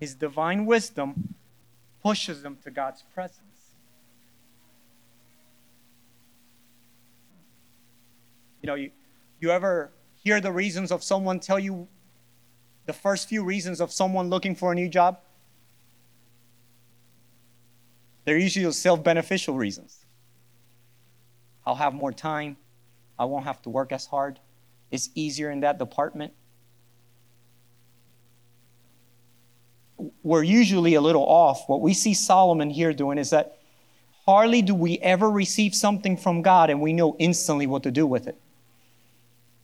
His 0.00 0.14
divine 0.14 0.66
wisdom 0.66 1.34
pushes 2.02 2.44
him 2.44 2.58
to 2.64 2.70
God's 2.70 3.02
presence. 3.14 3.53
You 8.64 8.66
know, 8.68 8.76
you, 8.76 8.92
you 9.40 9.50
ever 9.50 9.92
hear 10.22 10.40
the 10.40 10.50
reasons 10.50 10.90
of 10.90 11.04
someone 11.04 11.38
tell 11.38 11.58
you 11.58 11.86
the 12.86 12.94
first 12.94 13.28
few 13.28 13.44
reasons 13.44 13.78
of 13.78 13.92
someone 13.92 14.30
looking 14.30 14.54
for 14.54 14.72
a 14.72 14.74
new 14.74 14.88
job? 14.88 15.18
They're 18.24 18.38
usually 18.38 18.72
self 18.72 19.04
beneficial 19.04 19.54
reasons. 19.54 20.06
I'll 21.66 21.74
have 21.74 21.92
more 21.92 22.10
time. 22.10 22.56
I 23.18 23.26
won't 23.26 23.44
have 23.44 23.60
to 23.62 23.68
work 23.68 23.92
as 23.92 24.06
hard 24.06 24.40
It's 24.90 25.10
easier 25.14 25.50
in 25.50 25.60
that 25.60 25.78
department. 25.78 26.32
We're 30.22 30.42
usually 30.42 30.94
a 30.94 31.02
little 31.02 31.26
off. 31.26 31.68
What 31.68 31.82
we 31.82 31.92
see 31.92 32.14
Solomon 32.14 32.70
here 32.70 32.94
doing 32.94 33.18
is 33.18 33.28
that 33.28 33.58
hardly 34.24 34.62
do 34.62 34.74
we 34.74 34.98
ever 35.00 35.30
receive 35.30 35.74
something 35.74 36.16
from 36.16 36.40
God 36.40 36.70
and 36.70 36.80
we 36.80 36.94
know 36.94 37.14
instantly 37.18 37.66
what 37.66 37.82
to 37.82 37.90
do 37.90 38.06
with 38.06 38.26
it. 38.26 38.40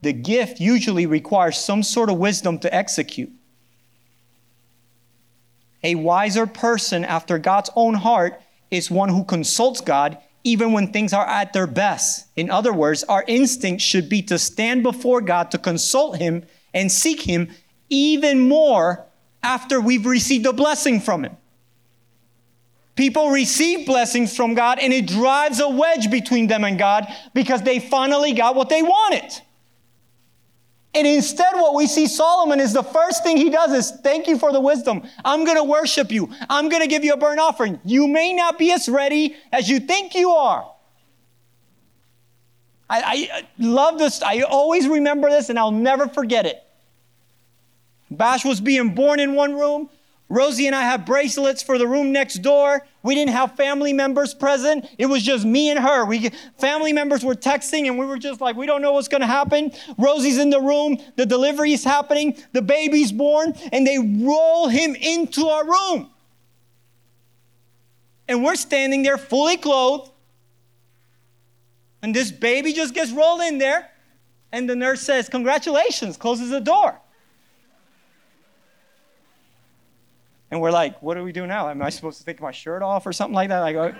The 0.02 0.12
gift 0.12 0.60
usually 0.60 1.06
requires 1.06 1.58
some 1.58 1.82
sort 1.82 2.10
of 2.10 2.18
wisdom 2.18 2.58
to 2.60 2.74
execute. 2.74 3.30
A 5.82 5.94
wiser 5.94 6.46
person 6.46 7.04
after 7.04 7.38
God's 7.38 7.70
own 7.74 7.94
heart 7.94 8.40
is 8.70 8.90
one 8.90 9.08
who 9.08 9.24
consults 9.24 9.80
God 9.80 10.18
even 10.42 10.72
when 10.72 10.92
things 10.92 11.12
are 11.12 11.26
at 11.26 11.52
their 11.52 11.66
best. 11.66 12.26
In 12.36 12.50
other 12.50 12.72
words, 12.72 13.04
our 13.04 13.24
instinct 13.26 13.82
should 13.82 14.08
be 14.08 14.22
to 14.22 14.38
stand 14.38 14.82
before 14.82 15.20
God 15.20 15.50
to 15.50 15.58
consult 15.58 16.16
Him 16.16 16.44
and 16.72 16.90
seek 16.90 17.22
Him 17.22 17.48
even 17.88 18.40
more 18.40 19.04
after 19.42 19.80
we've 19.80 20.06
received 20.06 20.46
a 20.46 20.52
blessing 20.52 21.00
from 21.00 21.24
Him. 21.24 21.36
People 22.94 23.30
receive 23.30 23.86
blessings 23.86 24.34
from 24.34 24.54
God 24.54 24.78
and 24.78 24.92
it 24.92 25.06
drives 25.06 25.60
a 25.60 25.68
wedge 25.68 26.10
between 26.10 26.46
them 26.46 26.64
and 26.64 26.78
God 26.78 27.06
because 27.34 27.62
they 27.62 27.78
finally 27.78 28.32
got 28.32 28.54
what 28.54 28.68
they 28.68 28.82
wanted. 28.82 29.40
And 30.92 31.06
instead, 31.06 31.52
what 31.54 31.74
we 31.74 31.86
see 31.86 32.08
Solomon 32.08 32.58
is 32.58 32.72
the 32.72 32.82
first 32.82 33.22
thing 33.22 33.36
he 33.36 33.48
does 33.48 33.72
is 33.72 33.92
thank 34.02 34.26
you 34.26 34.36
for 34.38 34.52
the 34.52 34.60
wisdom. 34.60 35.02
I'm 35.24 35.44
going 35.44 35.56
to 35.56 35.64
worship 35.64 36.10
you. 36.10 36.30
I'm 36.48 36.68
going 36.68 36.82
to 36.82 36.88
give 36.88 37.04
you 37.04 37.12
a 37.12 37.16
burnt 37.16 37.38
offering. 37.38 37.80
You 37.84 38.08
may 38.08 38.32
not 38.32 38.58
be 38.58 38.72
as 38.72 38.88
ready 38.88 39.36
as 39.52 39.68
you 39.68 39.78
think 39.78 40.14
you 40.14 40.30
are. 40.30 40.68
I, 42.88 43.28
I 43.32 43.48
love 43.58 43.98
this. 43.98 44.20
I 44.20 44.40
always 44.40 44.88
remember 44.88 45.30
this 45.30 45.48
and 45.48 45.56
I'll 45.60 45.70
never 45.70 46.08
forget 46.08 46.44
it. 46.44 46.60
Bash 48.10 48.44
was 48.44 48.60
being 48.60 48.96
born 48.96 49.20
in 49.20 49.34
one 49.34 49.54
room. 49.54 49.90
Rosie 50.30 50.68
and 50.68 50.76
I 50.76 50.82
have 50.82 51.04
bracelets 51.04 51.60
for 51.60 51.76
the 51.76 51.88
room 51.88 52.12
next 52.12 52.36
door. 52.36 52.86
We 53.02 53.16
didn't 53.16 53.32
have 53.32 53.56
family 53.56 53.92
members 53.92 54.32
present. 54.32 54.86
It 54.96 55.06
was 55.06 55.24
just 55.24 55.44
me 55.44 55.70
and 55.70 55.80
her. 55.80 56.04
We 56.04 56.30
family 56.56 56.92
members 56.92 57.24
were 57.24 57.34
texting 57.34 57.88
and 57.88 57.98
we 57.98 58.06
were 58.06 58.16
just 58.16 58.40
like, 58.40 58.54
we 58.54 58.64
don't 58.64 58.80
know 58.80 58.92
what's 58.92 59.08
going 59.08 59.22
to 59.22 59.26
happen. 59.26 59.72
Rosie's 59.98 60.38
in 60.38 60.50
the 60.50 60.60
room. 60.60 60.98
The 61.16 61.26
delivery 61.26 61.72
is 61.72 61.82
happening. 61.82 62.36
The 62.52 62.62
baby's 62.62 63.10
born 63.10 63.54
and 63.72 63.84
they 63.84 63.98
roll 63.98 64.68
him 64.68 64.94
into 64.94 65.48
our 65.48 65.66
room. 65.66 66.10
And 68.28 68.44
we're 68.44 68.54
standing 68.54 69.02
there 69.02 69.18
fully 69.18 69.56
clothed. 69.56 70.12
And 72.02 72.14
this 72.14 72.30
baby 72.30 72.72
just 72.72 72.94
gets 72.94 73.10
rolled 73.10 73.40
in 73.40 73.58
there. 73.58 73.90
And 74.52 74.70
the 74.70 74.76
nurse 74.76 75.00
says, 75.00 75.28
Congratulations, 75.28 76.16
closes 76.16 76.50
the 76.50 76.60
door. 76.60 76.99
And 80.50 80.60
we're 80.60 80.72
like, 80.72 81.00
what 81.00 81.14
do 81.14 81.22
we 81.22 81.32
do 81.32 81.46
now? 81.46 81.68
Am 81.68 81.80
I 81.80 81.90
supposed 81.90 82.18
to 82.18 82.24
take 82.24 82.40
my 82.40 82.50
shirt 82.50 82.82
off 82.82 83.06
or 83.06 83.12
something 83.12 83.34
like 83.34 83.50
that? 83.50 83.62
I 83.62 83.72
go, 83.72 83.94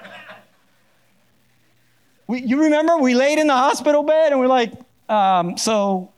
we, 2.27 2.43
you 2.43 2.63
remember 2.63 2.97
we 2.99 3.15
laid 3.15 3.39
in 3.39 3.47
the 3.47 3.57
hospital 3.57 4.03
bed 4.03 4.33
and 4.33 4.41
we're 4.41 4.49
like, 4.49 4.73
um, 5.09 5.57
so 5.57 6.13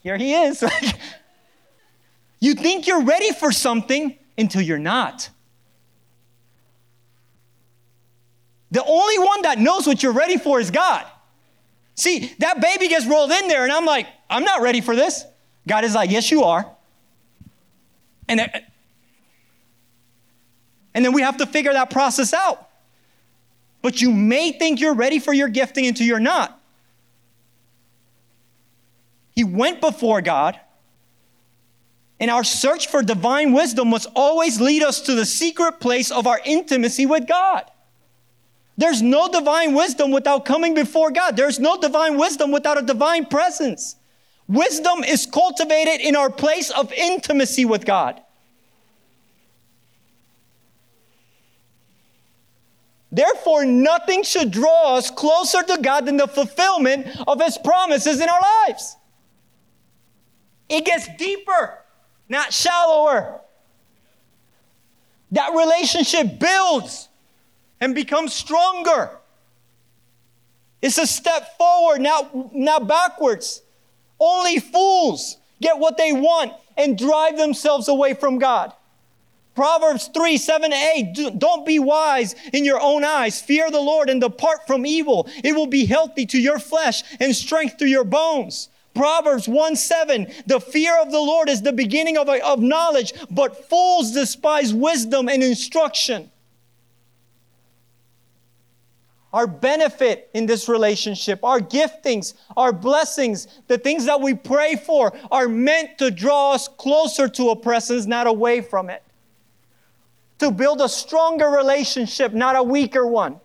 here 0.00 0.16
he 0.16 0.34
is. 0.34 0.62
you 2.40 2.54
think 2.54 2.86
you're 2.86 3.02
ready 3.02 3.32
for 3.32 3.52
something 3.52 4.18
until 4.38 4.62
you're 4.62 4.78
not. 4.78 5.30
The 8.70 8.84
only 8.84 9.18
one 9.18 9.42
that 9.42 9.58
knows 9.58 9.86
what 9.86 10.02
you're 10.02 10.12
ready 10.12 10.36
for 10.36 10.58
is 10.58 10.70
God. 10.70 11.06
See, 11.94 12.34
that 12.40 12.60
baby 12.60 12.88
gets 12.88 13.06
rolled 13.06 13.30
in 13.30 13.46
there, 13.46 13.62
and 13.62 13.72
I'm 13.72 13.84
like, 13.84 14.08
I'm 14.28 14.42
not 14.42 14.62
ready 14.62 14.80
for 14.80 14.96
this. 14.96 15.24
God 15.66 15.84
is 15.84 15.94
like, 15.94 16.10
Yes, 16.10 16.30
you 16.30 16.42
are. 16.42 16.66
And 18.28 18.40
and 20.94 21.04
then 21.04 21.12
we 21.12 21.22
have 21.22 21.36
to 21.38 21.46
figure 21.46 21.72
that 21.72 21.90
process 21.90 22.32
out. 22.32 22.70
But 23.82 24.00
you 24.00 24.10
may 24.10 24.52
think 24.52 24.80
you're 24.80 24.94
ready 24.94 25.18
for 25.18 25.34
your 25.34 25.48
gifting 25.48 25.86
until 25.86 26.06
you're 26.06 26.20
not. 26.20 26.58
He 29.32 29.44
went 29.44 29.80
before 29.80 30.22
God, 30.22 30.58
and 32.20 32.30
our 32.30 32.44
search 32.44 32.86
for 32.86 33.02
divine 33.02 33.52
wisdom 33.52 33.90
must 33.90 34.08
always 34.14 34.60
lead 34.60 34.82
us 34.82 35.00
to 35.02 35.14
the 35.14 35.26
secret 35.26 35.80
place 35.80 36.10
of 36.10 36.26
our 36.26 36.40
intimacy 36.44 37.04
with 37.04 37.26
God. 37.26 37.64
There's 38.76 39.02
no 39.02 39.28
divine 39.28 39.74
wisdom 39.74 40.10
without 40.10 40.44
coming 40.44 40.74
before 40.74 41.10
God. 41.10 41.36
There's 41.36 41.60
no 41.60 41.78
divine 41.80 42.16
wisdom 42.16 42.50
without 42.50 42.78
a 42.78 42.82
divine 42.82 43.26
presence. 43.26 43.96
Wisdom 44.48 45.04
is 45.04 45.26
cultivated 45.26 46.00
in 46.00 46.16
our 46.16 46.30
place 46.30 46.70
of 46.70 46.92
intimacy 46.92 47.64
with 47.64 47.84
God. 47.84 48.20
Therefore, 53.14 53.64
nothing 53.64 54.24
should 54.24 54.50
draw 54.50 54.96
us 54.96 55.08
closer 55.08 55.62
to 55.62 55.78
God 55.80 56.04
than 56.06 56.16
the 56.16 56.26
fulfillment 56.26 57.06
of 57.28 57.40
His 57.40 57.56
promises 57.56 58.20
in 58.20 58.28
our 58.28 58.40
lives. 58.66 58.96
It 60.68 60.84
gets 60.84 61.08
deeper, 61.16 61.78
not 62.28 62.52
shallower. 62.52 63.40
That 65.30 65.52
relationship 65.54 66.40
builds 66.40 67.08
and 67.80 67.94
becomes 67.94 68.32
stronger. 68.32 69.10
It's 70.82 70.98
a 70.98 71.06
step 71.06 71.56
forward, 71.56 72.00
not, 72.00 72.52
not 72.52 72.88
backwards. 72.88 73.62
Only 74.18 74.58
fools 74.58 75.36
get 75.62 75.78
what 75.78 75.96
they 75.96 76.12
want 76.12 76.52
and 76.76 76.98
drive 76.98 77.36
themselves 77.36 77.86
away 77.86 78.14
from 78.14 78.38
God. 78.40 78.72
Proverbs 79.54 80.10
3, 80.12 80.36
7 80.36 80.72
8. 80.72 81.38
Don't 81.38 81.64
be 81.64 81.78
wise 81.78 82.34
in 82.52 82.64
your 82.64 82.80
own 82.80 83.04
eyes. 83.04 83.40
Fear 83.40 83.70
the 83.70 83.80
Lord 83.80 84.10
and 84.10 84.20
depart 84.20 84.66
from 84.66 84.84
evil. 84.84 85.28
It 85.44 85.54
will 85.54 85.68
be 85.68 85.86
healthy 85.86 86.26
to 86.26 86.40
your 86.40 86.58
flesh 86.58 87.02
and 87.20 87.34
strength 87.34 87.76
to 87.78 87.86
your 87.86 88.04
bones. 88.04 88.68
Proverbs 88.94 89.48
1 89.48 89.76
7. 89.76 90.32
The 90.46 90.60
fear 90.60 91.00
of 91.00 91.12
the 91.12 91.20
Lord 91.20 91.48
is 91.48 91.62
the 91.62 91.72
beginning 91.72 92.16
of, 92.16 92.28
of 92.28 92.60
knowledge, 92.60 93.12
but 93.30 93.68
fools 93.68 94.12
despise 94.12 94.74
wisdom 94.74 95.28
and 95.28 95.42
instruction. 95.42 96.30
Our 99.32 99.48
benefit 99.48 100.30
in 100.32 100.46
this 100.46 100.68
relationship, 100.68 101.42
our 101.44 101.58
giftings, 101.58 102.34
our 102.56 102.72
blessings, 102.72 103.48
the 103.66 103.78
things 103.78 104.04
that 104.06 104.20
we 104.20 104.34
pray 104.34 104.76
for 104.76 105.12
are 105.30 105.48
meant 105.48 105.98
to 105.98 106.12
draw 106.12 106.52
us 106.52 106.68
closer 106.68 107.28
to 107.28 107.50
a 107.50 107.56
presence, 107.56 108.06
not 108.06 108.28
away 108.28 108.60
from 108.60 108.90
it 108.90 109.03
to 110.44 110.50
build 110.50 110.82
a 110.82 110.88
stronger 110.88 111.48
relationship, 111.48 112.34
not 112.34 112.54
a 112.54 112.62
weaker 112.62 113.06
one. 113.06 113.40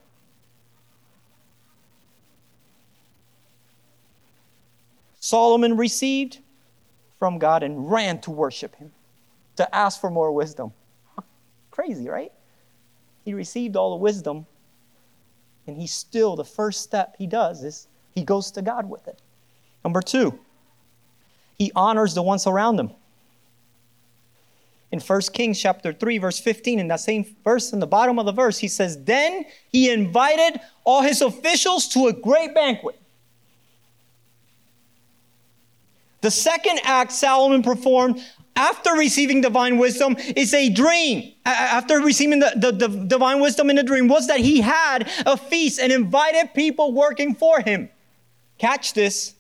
Solomon 5.22 5.78
received 5.78 6.40
from 7.18 7.40
God 7.40 7.64
and 7.64 7.90
ran 7.90 8.20
to 8.22 8.32
worship 8.32 8.76
him, 8.76 8.92
to 9.56 9.76
ask 9.76 10.02
for 10.02 10.10
more 10.10 10.32
wisdom. 10.34 10.74
Crazy, 11.72 12.10
right? 12.10 12.34
He 13.24 13.34
received 13.34 13.78
all 13.78 13.92
the 13.92 14.04
wisdom, 14.04 14.46
and 15.68 15.78
he 15.78 15.88
still, 15.88 16.36
the 16.36 16.44
first 16.44 16.82
step 16.82 17.16
he 17.18 17.28
does 17.28 17.64
is 17.64 17.88
he 18.14 18.24
goes 18.24 18.52
to 18.52 18.62
God 18.62 18.90
with 18.90 19.08
it. 19.08 19.22
Number 19.86 20.02
two, 20.02 20.38
he 21.58 21.72
honors 21.76 22.14
the 22.14 22.24
ones 22.24 22.46
around 22.46 22.78
him 22.78 22.92
in 24.92 25.00
1 25.00 25.22
Kings 25.34 25.60
chapter 25.60 25.94
3 25.94 26.18
verse 26.18 26.40
15 26.40 26.80
in 26.80 26.88
that 26.88 27.00
same 27.00 27.36
verse 27.44 27.74
in 27.74 27.80
the 27.80 27.88
bottom 27.88 28.20
of 28.20 28.26
the 28.26 28.32
verse 28.32 28.58
he 28.58 28.68
says 28.68 29.04
then 29.04 29.46
he 29.72 29.92
invited 29.92 30.60
all 30.84 31.02
his 31.02 31.22
officials 31.22 31.88
to 31.88 32.08
a 32.08 32.14
great 32.14 32.54
banquet 32.54 33.00
the 36.22 36.32
second 36.32 36.80
act 36.84 37.12
Solomon 37.12 37.64
performed 37.64 38.22
after 38.60 38.92
receiving 38.92 39.40
divine 39.40 39.78
wisdom 39.78 40.18
is 40.36 40.54
a 40.54 40.70
dream. 40.70 41.34
After 41.46 42.00
receiving 42.00 42.40
the, 42.40 42.52
the, 42.58 42.88
the, 42.88 43.06
divine 43.06 43.40
wisdom 43.40 43.70
in 43.70 43.78
a 43.78 43.84
dream, 43.84 44.10
was 44.10 44.28
that 44.28 44.42
he 44.42 44.60
had 44.60 45.10
a 45.26 45.38
feast 45.38 45.80
and 45.80 45.94
invited 45.94 46.54
people 46.54 46.92
working 46.92 47.36
for 47.36 47.62
him. 47.62 47.90
Catch 48.58 48.94
this. 48.94 49.34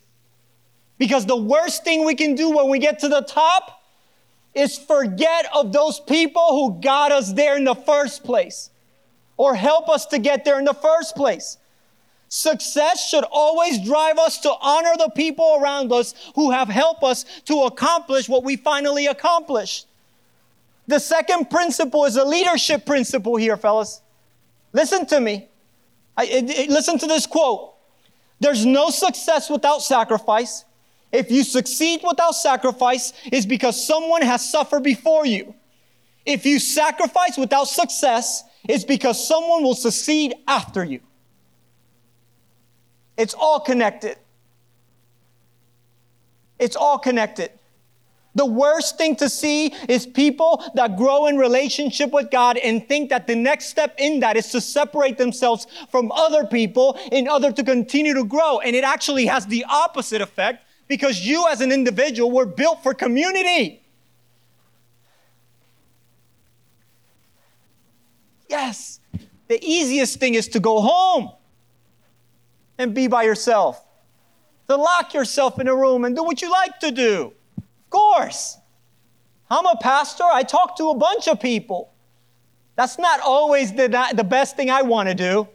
Because 0.98 1.25
the 1.25 1.36
worst 1.36 1.84
thing 1.84 2.06
we 2.06 2.15
can 2.15 2.34
do 2.36 2.50
when 2.50 2.70
we 2.70 2.79
get 2.79 3.00
to 3.00 3.10
the 3.10 3.22
top 3.22 3.79
is 4.60 4.78
forget 4.78 5.46
of 5.54 5.72
those 5.72 6.00
people 6.00 6.48
who 6.50 6.82
got 6.82 7.12
us 7.12 7.34
there 7.34 7.58
in 7.58 7.63
the 7.63 7.75
first 7.75 8.24
place 8.24 8.70
or 9.38 9.56
help 9.56 9.88
us 9.89 10.06
to 10.08 10.20
get 10.20 10.44
there 10.44 10.60
in 10.60 10.66
the 10.66 10.74
first 10.74 11.16
place. 11.16 11.58
Success 12.28 13.10
should 13.10 13.24
always 13.32 13.84
drive 13.84 14.20
us 14.20 14.38
to 14.39 14.54
honor 14.62 14.94
the 14.98 15.10
people 15.16 15.58
around 15.60 15.92
us 15.92 16.13
who 16.36 16.51
have 16.51 16.68
helped 16.68 17.04
us 17.04 17.25
to 17.46 17.62
accomplish 17.63 18.30
what 18.30 18.44
we 18.44 18.56
finally 18.56 19.08
accomplished. 19.08 19.88
The 20.88 21.00
second 21.00 21.50
principle 21.50 22.06
is 22.06 22.17
a 22.17 22.26
leadership 22.26 22.86
principle 22.86 23.36
here, 23.36 23.58
fellas. 23.58 24.02
Listen 24.74 25.06
to 25.08 25.19
me. 25.19 25.48
I, 26.17 26.26
it, 26.26 26.69
listen 26.69 27.00
to 27.00 27.08
this 27.08 27.26
quote. 27.26 27.74
There's 28.39 28.65
no 28.65 28.89
success 28.89 29.50
without 29.50 29.82
sacrifice. 29.82 30.65
If 31.12 31.32
you 31.32 31.43
succeed 31.43 32.02
without 32.08 32.36
sacrifice, 32.36 33.13
it's 33.26 33.45
because 33.45 33.84
someone 33.86 34.22
has 34.22 34.48
suffered 34.48 34.84
before 34.84 35.26
you. 35.26 35.56
If 36.26 36.45
you 36.45 36.60
sacrifice 36.60 37.38
without 37.38 37.67
success, 37.67 38.43
it's 38.67 38.84
because 38.84 39.26
someone 39.26 39.63
will 39.63 39.76
succeed 39.76 40.36
after 40.48 40.84
you. 40.84 41.00
It's 43.17 43.34
all 43.34 43.60
connected. 43.60 44.17
It's 46.60 46.76
all 46.76 47.00
connected. 47.00 47.52
The 48.36 48.45
worst 48.45 48.98
thing 48.98 49.15
to 49.17 49.28
see 49.28 49.74
is 49.88 50.06
people 50.06 50.63
that 50.76 50.98
grow 50.98 51.26
in 51.26 51.38
relationship 51.38 52.12
with 52.12 52.30
God 52.30 52.58
and 52.58 52.88
think 52.88 53.10
that 53.10 53.26
the 53.26 53.36
next 53.36 53.65
step 53.65 53.95
in 53.98 54.19
that 54.19 54.38
is 54.38 54.52
to 54.52 54.62
separate 54.62 55.17
themselves 55.17 55.65
from 55.89 56.12
other 56.12 56.45
people 56.45 56.98
in 57.12 57.28
order 57.28 57.52
to 57.52 57.63
continue 57.63 58.13
to 58.13 58.24
grow. 58.24 58.60
And 58.60 58.76
it 58.76 58.84
actually 58.84 59.26
has 59.26 59.48
the 59.48 59.65
opposite 59.67 60.22
effect 60.22 60.63
because 60.89 61.25
you 61.25 61.47
as 61.49 61.62
an 61.62 61.71
individual 61.71 62.32
were 62.32 62.47
built 62.47 62.84
for 62.84 62.93
community. 62.93 63.82
Yes, 68.49 68.99
the 69.47 69.63
easiest 69.63 70.19
thing 70.19 70.34
is 70.34 70.47
to 70.49 70.60
go 70.60 70.82
home 70.82 71.32
and 72.80 72.93
be 72.93 73.08
by 73.08 73.23
yourself, 73.23 73.86
to 74.67 74.75
lock 74.75 75.13
yourself 75.13 75.60
in 75.60 75.67
a 75.67 75.75
room 75.75 76.04
and 76.04 76.15
do 76.15 76.23
what 76.23 76.41
you 76.41 76.52
like 76.52 76.80
to 76.80 76.91
do. 76.91 77.34
Of 77.58 77.89
course. 77.91 78.58
I'm 79.52 79.65
a 79.65 79.78
pastor, 79.82 80.23
I 80.32 80.43
talk 80.43 80.75
to 80.78 80.89
a 80.89 80.95
bunch 80.95 81.28
of 81.28 81.39
people. 81.39 81.93
That's 82.75 82.97
not 82.97 83.19
always 83.19 83.73
the, 83.73 83.88
the 84.15 84.23
best 84.23 84.56
thing 84.56 84.69
I 84.71 84.82
want 84.82 85.10
to 85.10 85.15
do. 85.15 85.47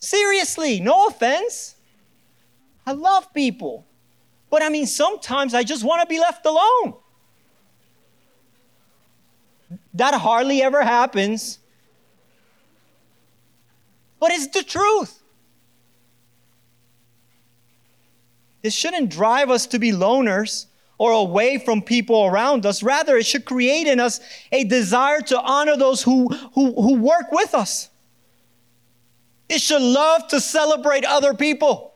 Seriously, 0.00 0.80
no 0.80 1.06
offense. 1.06 1.76
I 2.90 2.92
love 2.92 3.32
people. 3.32 3.86
But 4.50 4.64
I 4.64 4.68
mean, 4.68 4.84
sometimes 4.84 5.54
I 5.54 5.62
just 5.62 5.84
want 5.84 6.00
to 6.02 6.08
be 6.08 6.18
left 6.18 6.44
alone. 6.44 6.94
That 9.94 10.14
hardly 10.14 10.60
ever 10.60 10.82
happens. 10.82 11.60
But 14.18 14.32
it's 14.32 14.48
the 14.48 14.64
truth. 14.64 15.22
This 18.62 18.74
shouldn't 18.74 19.08
drive 19.08 19.50
us 19.50 19.68
to 19.68 19.78
be 19.78 19.92
loners 19.92 20.66
or 20.98 21.12
away 21.12 21.58
from 21.58 21.82
people 21.82 22.26
around 22.26 22.66
us. 22.66 22.82
Rather, 22.82 23.16
it 23.16 23.24
should 23.24 23.44
create 23.44 23.86
in 23.86 24.00
us 24.00 24.18
a 24.50 24.64
desire 24.64 25.20
to 25.20 25.40
honor 25.40 25.76
those 25.76 26.02
who, 26.02 26.26
who, 26.54 26.72
who 26.74 26.94
work 26.96 27.30
with 27.30 27.54
us. 27.54 27.88
It 29.48 29.60
should 29.60 29.80
love 29.80 30.26
to 30.28 30.40
celebrate 30.40 31.04
other 31.04 31.34
people. 31.34 31.89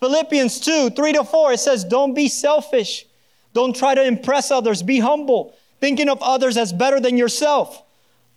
Philippians 0.00 0.60
2 0.60 0.90
3 0.90 1.12
to 1.12 1.24
4, 1.24 1.52
it 1.52 1.60
says, 1.60 1.84
Don't 1.84 2.14
be 2.14 2.28
selfish. 2.28 3.06
Don't 3.52 3.76
try 3.76 3.94
to 3.94 4.02
impress 4.02 4.50
others. 4.50 4.82
Be 4.82 4.98
humble, 5.00 5.54
thinking 5.80 6.08
of 6.08 6.22
others 6.22 6.56
as 6.56 6.72
better 6.72 7.00
than 7.00 7.16
yourself. 7.16 7.82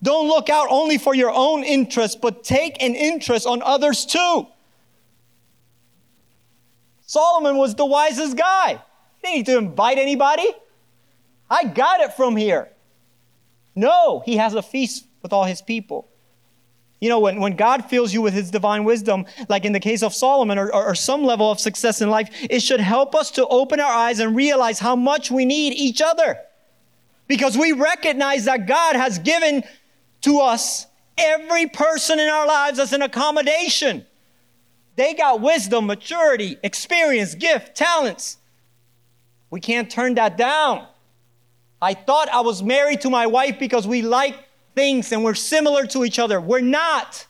Don't 0.02 0.28
look 0.28 0.50
out 0.50 0.68
only 0.70 0.98
for 0.98 1.16
your 1.16 1.32
own 1.32 1.64
interest, 1.64 2.20
but 2.20 2.44
take 2.44 2.82
an 2.84 2.94
interest 2.94 3.48
on 3.48 3.62
others 3.62 4.06
too. 4.06 4.48
Solomon 7.06 7.58
was 7.58 7.76
the 7.76 7.86
wisest 7.86 8.36
guy. 8.36 8.82
He 9.22 9.28
didn't 9.28 9.36
need 9.36 9.46
to 9.46 9.58
invite 9.58 9.98
anybody. 9.98 10.48
I 11.50 11.66
got 11.66 12.02
it 12.02 12.14
from 12.14 12.36
here. 12.36 12.70
No, 13.76 14.22
he 14.26 14.38
has 14.38 14.56
a 14.56 14.62
feast 14.62 15.06
with 15.22 15.32
all 15.32 15.46
his 15.46 15.62
people. 15.62 16.10
You 17.04 17.10
know, 17.10 17.20
when, 17.20 17.42
when 17.42 17.58
God 17.58 17.84
fills 17.90 18.14
you 18.14 18.22
with 18.22 18.34
his 18.34 18.50
divine 18.50 18.86
wisdom, 18.86 19.26
like 19.50 19.66
in 19.66 19.74
the 19.74 19.80
case 19.82 20.04
of 20.04 20.14
Solomon 20.14 20.58
or, 20.58 20.74
or, 20.74 20.86
or 20.86 20.96
some 20.96 21.26
level 21.26 21.52
of 21.52 21.60
success 21.60 22.00
in 22.00 22.10
life, 22.10 22.30
it 22.50 22.62
should 22.62 22.80
help 22.80 23.14
us 23.14 23.30
to 23.32 23.46
open 23.48 23.82
our 23.82 23.92
eyes 23.92 24.22
and 24.22 24.38
realize 24.38 24.80
how 24.80 24.96
much 24.96 25.30
we 25.30 25.44
need 25.44 25.74
each 25.74 26.02
other. 26.02 26.40
Because 27.28 27.58
we 27.58 27.74
recognize 27.74 28.46
that 28.46 28.68
God 28.68 28.96
has 28.96 29.20
given 29.20 29.66
to 30.22 30.40
us 30.40 30.88
every 31.18 31.68
person 31.68 32.22
in 32.22 32.30
our 32.30 32.48
lives 32.48 32.80
as 32.80 32.94
an 32.94 33.02
accommodation. 33.02 34.06
They 34.96 35.14
got 35.14 35.42
wisdom, 35.42 35.88
maturity, 35.88 36.56
experience, 36.64 37.36
gift, 37.36 37.76
talents. 37.76 38.38
We 39.50 39.60
can't 39.60 39.92
turn 39.92 40.16
that 40.16 40.38
down. 40.38 40.88
I 41.82 41.96
thought 41.96 42.30
I 42.30 42.40
was 42.40 42.64
married 42.64 43.02
to 43.02 43.10
my 43.10 43.28
wife 43.28 43.60
because 43.60 43.86
we 43.86 44.02
like 44.02 44.38
things 44.76 45.12
and 45.12 45.24
we're 45.24 45.34
similar 45.34 45.86
to 45.88 46.04
each 46.04 46.20
other. 46.20 46.40
We're 46.40 46.62
not. 46.62 47.28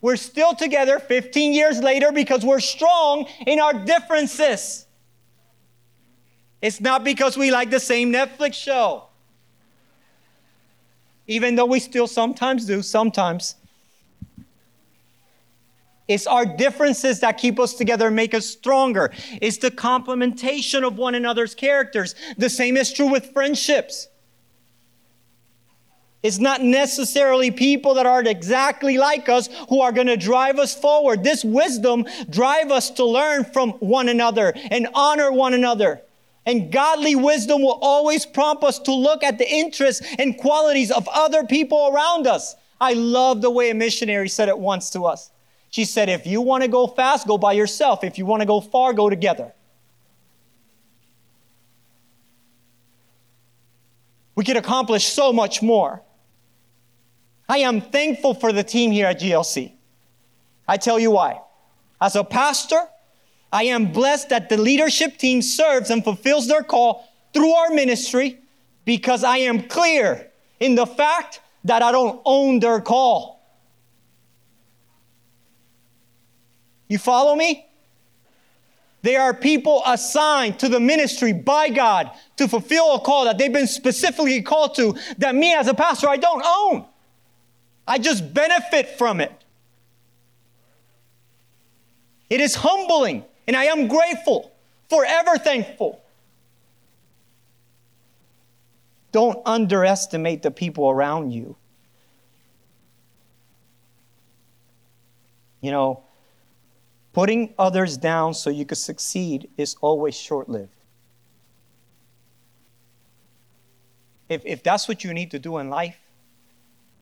We're 0.00 0.16
still 0.16 0.54
together 0.54 0.98
15 0.98 1.52
years 1.52 1.80
later 1.80 2.12
because 2.12 2.44
we're 2.44 2.60
strong 2.60 3.26
in 3.46 3.58
our 3.58 3.72
differences. 3.72 4.86
It's 6.60 6.80
not 6.80 7.04
because 7.04 7.36
we 7.36 7.50
like 7.50 7.70
the 7.70 7.80
same 7.80 8.12
Netflix 8.12 8.54
show. 8.54 9.04
Even 11.26 11.54
though 11.54 11.66
we 11.66 11.80
still 11.80 12.06
sometimes 12.06 12.66
do, 12.66 12.82
sometimes. 12.82 13.56
It's 16.06 16.26
our 16.26 16.44
differences 16.44 17.20
that 17.20 17.38
keep 17.38 17.58
us 17.58 17.74
together 17.74 18.08
and 18.08 18.16
make 18.16 18.34
us 18.34 18.46
stronger. 18.46 19.10
It's 19.40 19.56
the 19.58 19.70
complementation 19.70 20.86
of 20.86 20.98
one 20.98 21.14
another's 21.14 21.54
characters. 21.54 22.14
The 22.36 22.50
same 22.50 22.76
is 22.76 22.92
true 22.92 23.10
with 23.10 23.32
friendships. 23.32 24.08
It's 26.24 26.38
not 26.38 26.62
necessarily 26.62 27.50
people 27.50 27.94
that 27.94 28.06
aren't 28.06 28.28
exactly 28.28 28.96
like 28.96 29.28
us 29.28 29.50
who 29.68 29.82
are 29.82 29.92
going 29.92 30.06
to 30.06 30.16
drive 30.16 30.58
us 30.58 30.74
forward. 30.74 31.22
This 31.22 31.44
wisdom 31.44 32.06
drive 32.30 32.70
us 32.70 32.90
to 32.92 33.04
learn 33.04 33.44
from 33.44 33.72
one 33.72 34.08
another 34.08 34.54
and 34.70 34.88
honor 34.94 35.30
one 35.30 35.52
another. 35.52 36.00
And 36.46 36.72
godly 36.72 37.14
wisdom 37.14 37.60
will 37.60 37.78
always 37.82 38.24
prompt 38.24 38.64
us 38.64 38.78
to 38.80 38.94
look 38.94 39.22
at 39.22 39.36
the 39.36 39.46
interests 39.46 40.00
and 40.18 40.38
qualities 40.38 40.90
of 40.90 41.06
other 41.12 41.44
people 41.44 41.90
around 41.92 42.26
us. 42.26 42.56
I 42.80 42.94
love 42.94 43.42
the 43.42 43.50
way 43.50 43.68
a 43.68 43.74
missionary 43.74 44.30
said 44.30 44.48
it 44.48 44.58
once 44.58 44.88
to 44.90 45.04
us. 45.04 45.30
She 45.68 45.84
said, 45.84 46.08
If 46.08 46.26
you 46.26 46.40
want 46.40 46.62
to 46.62 46.68
go 46.68 46.86
fast, 46.86 47.26
go 47.26 47.36
by 47.36 47.52
yourself. 47.52 48.02
If 48.02 48.16
you 48.16 48.24
want 48.24 48.40
to 48.40 48.46
go 48.46 48.62
far, 48.62 48.94
go 48.94 49.10
together. 49.10 49.52
We 54.34 54.44
could 54.44 54.56
accomplish 54.56 55.04
so 55.04 55.30
much 55.30 55.60
more. 55.60 56.02
I 57.48 57.58
am 57.58 57.80
thankful 57.80 58.34
for 58.34 58.52
the 58.52 58.64
team 58.64 58.90
here 58.90 59.06
at 59.06 59.20
GLC. 59.20 59.72
I 60.66 60.76
tell 60.76 60.98
you 60.98 61.10
why. 61.10 61.40
As 62.00 62.16
a 62.16 62.24
pastor, 62.24 62.80
I 63.52 63.64
am 63.64 63.92
blessed 63.92 64.30
that 64.30 64.48
the 64.48 64.56
leadership 64.56 65.18
team 65.18 65.42
serves 65.42 65.90
and 65.90 66.02
fulfills 66.02 66.48
their 66.48 66.62
call 66.62 67.08
through 67.32 67.52
our 67.52 67.70
ministry 67.70 68.38
because 68.84 69.24
I 69.24 69.38
am 69.38 69.68
clear 69.68 70.30
in 70.60 70.74
the 70.74 70.86
fact 70.86 71.40
that 71.64 71.82
I 71.82 71.92
don't 71.92 72.20
own 72.24 72.60
their 72.60 72.80
call. 72.80 73.42
You 76.88 76.98
follow 76.98 77.34
me? 77.34 77.66
They 79.02 79.16
are 79.16 79.34
people 79.34 79.82
assigned 79.84 80.58
to 80.60 80.68
the 80.68 80.80
ministry 80.80 81.32
by 81.32 81.68
God 81.68 82.10
to 82.36 82.48
fulfill 82.48 82.94
a 82.94 83.00
call 83.00 83.26
that 83.26 83.36
they've 83.36 83.52
been 83.52 83.66
specifically 83.66 84.40
called 84.40 84.74
to 84.76 84.96
that 85.18 85.34
me 85.34 85.54
as 85.54 85.68
a 85.68 85.74
pastor 85.74 86.08
I 86.08 86.16
don't 86.16 86.42
own. 86.42 86.86
I 87.86 87.98
just 87.98 88.32
benefit 88.32 88.88
from 88.98 89.20
it. 89.20 89.32
It 92.30 92.40
is 92.40 92.54
humbling, 92.54 93.24
and 93.46 93.56
I 93.56 93.64
am 93.64 93.88
grateful, 93.88 94.52
forever 94.88 95.36
thankful. 95.38 96.00
Don't 99.12 99.38
underestimate 99.46 100.42
the 100.42 100.50
people 100.50 100.90
around 100.90 101.30
you. 101.30 101.54
You 105.60 105.70
know, 105.70 106.02
putting 107.12 107.54
others 107.58 107.96
down 107.96 108.34
so 108.34 108.50
you 108.50 108.66
could 108.66 108.78
succeed 108.78 109.48
is 109.56 109.76
always 109.80 110.16
short 110.16 110.48
lived. 110.48 110.70
If, 114.28 114.42
if 114.44 114.62
that's 114.62 114.88
what 114.88 115.04
you 115.04 115.14
need 115.14 115.30
to 115.30 115.38
do 115.38 115.58
in 115.58 115.70
life, 115.70 115.96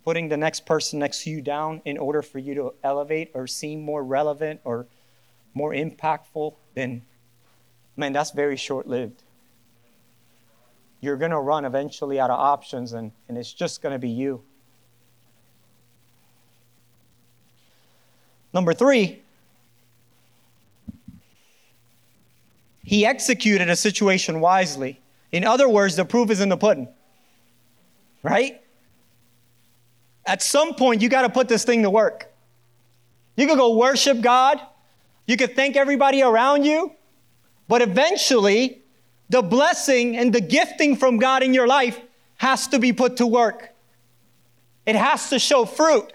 putting 0.05 0.29
the 0.29 0.37
next 0.37 0.67
person 0.67 0.99
next 0.99 1.25
to 1.25 1.31
you 1.31 1.41
down 1.41 1.81
in 1.85 1.99
order 1.99 2.23
for 2.23 2.39
you 2.39 2.55
to 2.55 2.75
elevate 2.83 3.31
or 3.35 3.47
seem 3.47 3.83
more 3.83 4.03
relevant 4.03 4.61
or 4.65 4.87
more 5.55 5.73
impactful, 5.73 6.55
then, 6.75 7.03
man, 7.97 8.13
that's 8.13 8.31
very 8.31 8.57
short 8.57 8.87
lived. 8.87 9.23
You're 11.01 11.17
going 11.17 11.31
to 11.31 11.41
run 11.41 11.65
eventually 11.65 12.21
out 12.21 12.31
of 12.31 12.39
options, 12.39 12.93
and, 12.93 13.13
and 13.29 13.37
it's 13.37 13.53
just 13.53 13.83
going 13.83 13.93
to 13.93 13.99
be 13.99 14.09
you. 14.09 14.43
Number 18.55 18.73
three, 18.73 19.23
he 22.85 23.07
executed 23.07 23.69
a 23.69 23.77
situation 23.77 24.41
wisely. 24.41 25.01
In 25.33 25.45
other 25.45 25.69
words, 25.69 25.97
the 25.97 26.05
proof 26.05 26.31
is 26.31 26.41
in 26.41 26.49
the 26.49 26.57
pudding. 26.57 26.89
Right? 28.23 28.62
At 30.25 30.43
some 30.43 30.75
point, 30.75 31.03
you 31.03 31.09
got 31.09 31.23
to 31.23 31.29
put 31.29 31.49
this 31.49 31.65
thing 31.65 31.83
to 31.83 31.91
work. 31.91 32.33
You 33.37 33.47
could 33.47 33.59
go 33.59 33.77
worship 33.77 34.21
God, 34.21 34.61
you 35.27 35.37
could 35.37 35.57
thank 35.57 35.77
everybody 35.77 36.23
around 36.23 36.65
you, 36.65 36.93
but 37.69 37.81
eventually, 37.83 38.83
the 39.31 39.41
blessing 39.41 40.17
and 40.17 40.33
the 40.33 40.41
gifting 40.41 40.97
from 40.97 41.17
God 41.17 41.43
in 41.43 41.55
your 41.55 41.67
life 41.67 41.99
has 42.37 42.69
to 42.69 42.79
be 42.79 42.93
put 42.93 43.17
to 43.17 43.27
work. 43.27 43.71
It 44.85 44.97
has 44.97 45.31
to 45.31 45.39
show 45.39 45.65
fruit. 45.65 46.13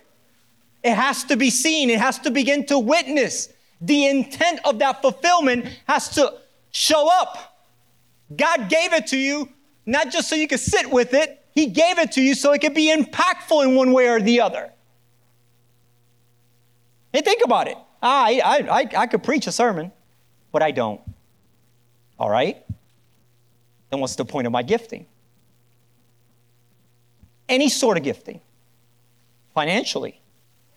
It 0.83 0.93
has 0.93 1.23
to 1.25 1.35
be 1.35 1.49
seen. 1.49 1.89
It 1.89 1.99
has 1.99 2.19
to 2.19 2.31
begin 2.31 2.65
to 2.67 2.77
witness. 2.77 3.49
The 3.81 4.05
intent 4.07 4.59
of 4.65 4.79
that 4.79 5.01
fulfillment 5.01 5.65
has 5.87 6.09
to 6.09 6.33
show 6.71 7.09
up. 7.11 7.57
God 8.35 8.69
gave 8.69 8.93
it 8.93 9.07
to 9.07 9.17
you, 9.17 9.49
not 9.85 10.11
just 10.11 10.29
so 10.29 10.35
you 10.35 10.47
could 10.47 10.59
sit 10.59 10.91
with 10.91 11.13
it, 11.13 11.36
He 11.57 11.65
gave 11.65 11.97
it 11.97 12.11
to 12.11 12.21
you 12.21 12.35
so 12.35 12.53
it 12.53 12.61
could 12.61 12.75
be 12.75 12.95
impactful 12.95 13.63
in 13.63 13.73
one 13.73 13.91
way 13.91 14.07
or 14.09 14.21
the 14.21 14.41
other. 14.41 14.71
Hey, 17.11 17.21
think 17.21 17.41
about 17.43 17.67
it. 17.67 17.75
I, 17.99 18.39
I, 18.45 18.57
I, 18.79 18.89
I 18.95 19.07
could 19.07 19.23
preach 19.23 19.47
a 19.47 19.51
sermon, 19.51 19.91
but 20.51 20.61
I 20.61 20.69
don't. 20.69 21.01
All 22.19 22.29
right? 22.29 22.63
Then 23.89 23.99
what's 24.01 24.15
the 24.15 24.23
point 24.23 24.45
of 24.45 24.53
my 24.53 24.61
gifting? 24.61 25.07
Any 27.49 27.69
sort 27.69 27.97
of 27.97 28.03
gifting, 28.03 28.39
financially. 29.55 30.21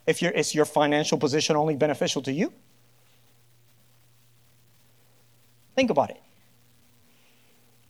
If 0.06 0.22
your, 0.22 0.30
is 0.30 0.54
your 0.54 0.64
financial 0.64 1.18
position 1.18 1.56
only 1.56 1.76
beneficial 1.76 2.22
to 2.22 2.32
you? 2.32 2.54
Think 5.76 5.90
about 5.90 6.08
it. 6.08 6.22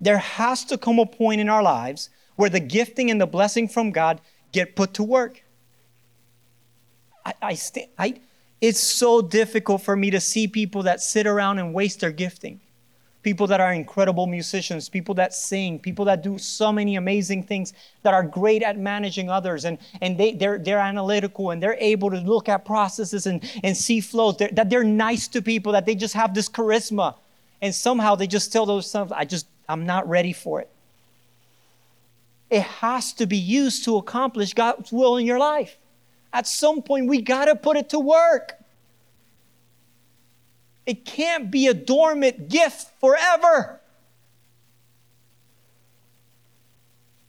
There 0.00 0.18
has 0.18 0.64
to 0.64 0.76
come 0.76 0.98
a 0.98 1.06
point 1.06 1.40
in 1.40 1.48
our 1.48 1.62
lives 1.62 2.10
where 2.36 2.50
the 2.50 2.60
gifting 2.60 3.10
and 3.10 3.20
the 3.20 3.26
blessing 3.26 3.68
from 3.68 3.90
God 3.90 4.20
get 4.52 4.76
put 4.76 4.94
to 4.94 5.02
work. 5.02 5.42
I, 7.24 7.34
I, 7.42 7.54
st- 7.54 7.90
I, 7.98 8.20
it's 8.60 8.80
so 8.80 9.22
difficult 9.22 9.82
for 9.82 9.96
me 9.96 10.10
to 10.10 10.20
see 10.20 10.48
people 10.48 10.82
that 10.84 11.00
sit 11.00 11.26
around 11.26 11.58
and 11.58 11.74
waste 11.74 12.00
their 12.00 12.12
gifting. 12.12 12.60
People 13.22 13.46
that 13.48 13.60
are 13.60 13.74
incredible 13.74 14.26
musicians, 14.26 14.88
people 14.88 15.14
that 15.16 15.34
sing, 15.34 15.78
people 15.78 16.06
that 16.06 16.22
do 16.22 16.38
so 16.38 16.72
many 16.72 16.96
amazing 16.96 17.42
things, 17.42 17.74
that 18.02 18.14
are 18.14 18.22
great 18.22 18.62
at 18.62 18.78
managing 18.78 19.28
others, 19.28 19.66
and, 19.66 19.76
and 20.00 20.16
they, 20.16 20.32
they're, 20.32 20.56
they're 20.56 20.78
analytical 20.78 21.50
and 21.50 21.62
they're 21.62 21.76
able 21.80 22.10
to 22.10 22.16
look 22.20 22.48
at 22.48 22.64
processes 22.64 23.26
and, 23.26 23.44
and 23.62 23.76
see 23.76 24.00
flows, 24.00 24.38
they're, 24.38 24.48
that 24.52 24.70
they're 24.70 24.84
nice 24.84 25.28
to 25.28 25.42
people, 25.42 25.72
that 25.72 25.84
they 25.84 25.94
just 25.94 26.14
have 26.14 26.32
this 26.32 26.48
charisma. 26.48 27.14
And 27.60 27.74
somehow 27.74 28.14
they 28.14 28.26
just 28.26 28.50
tell 28.52 28.64
themselves, 28.64 29.12
I 29.12 29.26
just, 29.26 29.46
I'm 29.68 29.84
not 29.84 30.08
ready 30.08 30.32
for 30.32 30.62
it. 30.62 30.70
It 32.50 32.62
has 32.62 33.12
to 33.14 33.26
be 33.26 33.36
used 33.36 33.84
to 33.84 33.96
accomplish 33.96 34.54
God's 34.54 34.90
will 34.90 35.16
in 35.16 35.24
your 35.24 35.38
life. 35.38 35.78
At 36.32 36.46
some 36.46 36.82
point, 36.82 37.06
we 37.06 37.22
got 37.22 37.46
to 37.46 37.54
put 37.54 37.76
it 37.76 37.90
to 37.90 37.98
work. 37.98 38.54
It 40.84 41.04
can't 41.04 41.50
be 41.50 41.68
a 41.68 41.74
dormant 41.74 42.48
gift 42.48 42.90
forever. 43.00 43.80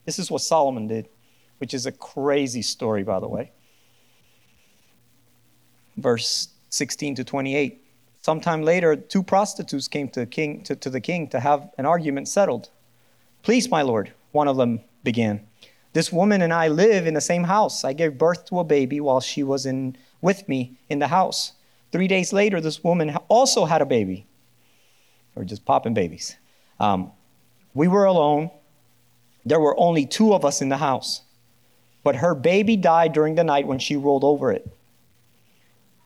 This 0.04 0.18
is 0.18 0.30
what 0.30 0.42
Solomon 0.42 0.88
did, 0.88 1.08
which 1.58 1.72
is 1.74 1.86
a 1.86 1.92
crazy 1.92 2.62
story, 2.62 3.04
by 3.04 3.20
the 3.20 3.28
way. 3.28 3.52
Verse 5.96 6.48
16 6.70 7.16
to 7.16 7.24
28. 7.24 7.84
Sometime 8.22 8.62
later, 8.62 8.96
two 8.96 9.22
prostitutes 9.22 9.86
came 9.86 10.08
to, 10.08 10.26
king, 10.26 10.62
to, 10.62 10.74
to 10.76 10.90
the 10.90 11.00
king 11.00 11.28
to 11.28 11.38
have 11.38 11.70
an 11.78 11.86
argument 11.86 12.28
settled. 12.28 12.70
Please, 13.42 13.68
my 13.68 13.82
lord, 13.82 14.12
one 14.32 14.48
of 14.48 14.56
them 14.56 14.80
began. 15.02 15.46
This 15.92 16.12
woman 16.12 16.40
and 16.40 16.52
I 16.52 16.68
live 16.68 17.06
in 17.06 17.14
the 17.14 17.20
same 17.20 17.44
house. 17.44 17.84
I 17.84 17.92
gave 17.92 18.16
birth 18.16 18.46
to 18.46 18.60
a 18.60 18.64
baby 18.64 19.00
while 19.00 19.20
she 19.20 19.42
was 19.42 19.66
in, 19.66 19.96
with 20.20 20.48
me 20.48 20.78
in 20.88 20.98
the 21.00 21.08
house. 21.08 21.52
Three 21.90 22.08
days 22.08 22.32
later, 22.32 22.60
this 22.60 22.82
woman 22.82 23.14
also 23.28 23.66
had 23.66 23.82
a 23.82 23.86
baby. 23.86 24.26
We're 25.34 25.44
just 25.44 25.64
popping 25.64 25.92
babies. 25.92 26.36
Um, 26.80 27.12
we 27.74 27.88
were 27.88 28.06
alone. 28.06 28.50
There 29.44 29.60
were 29.60 29.78
only 29.78 30.06
two 30.06 30.32
of 30.32 30.44
us 30.44 30.62
in 30.62 30.70
the 30.70 30.78
house. 30.78 31.22
But 32.02 32.16
her 32.16 32.34
baby 32.34 32.76
died 32.76 33.12
during 33.12 33.34
the 33.34 33.44
night 33.44 33.66
when 33.66 33.78
she 33.78 33.96
rolled 33.96 34.24
over 34.24 34.50
it. 34.50 34.66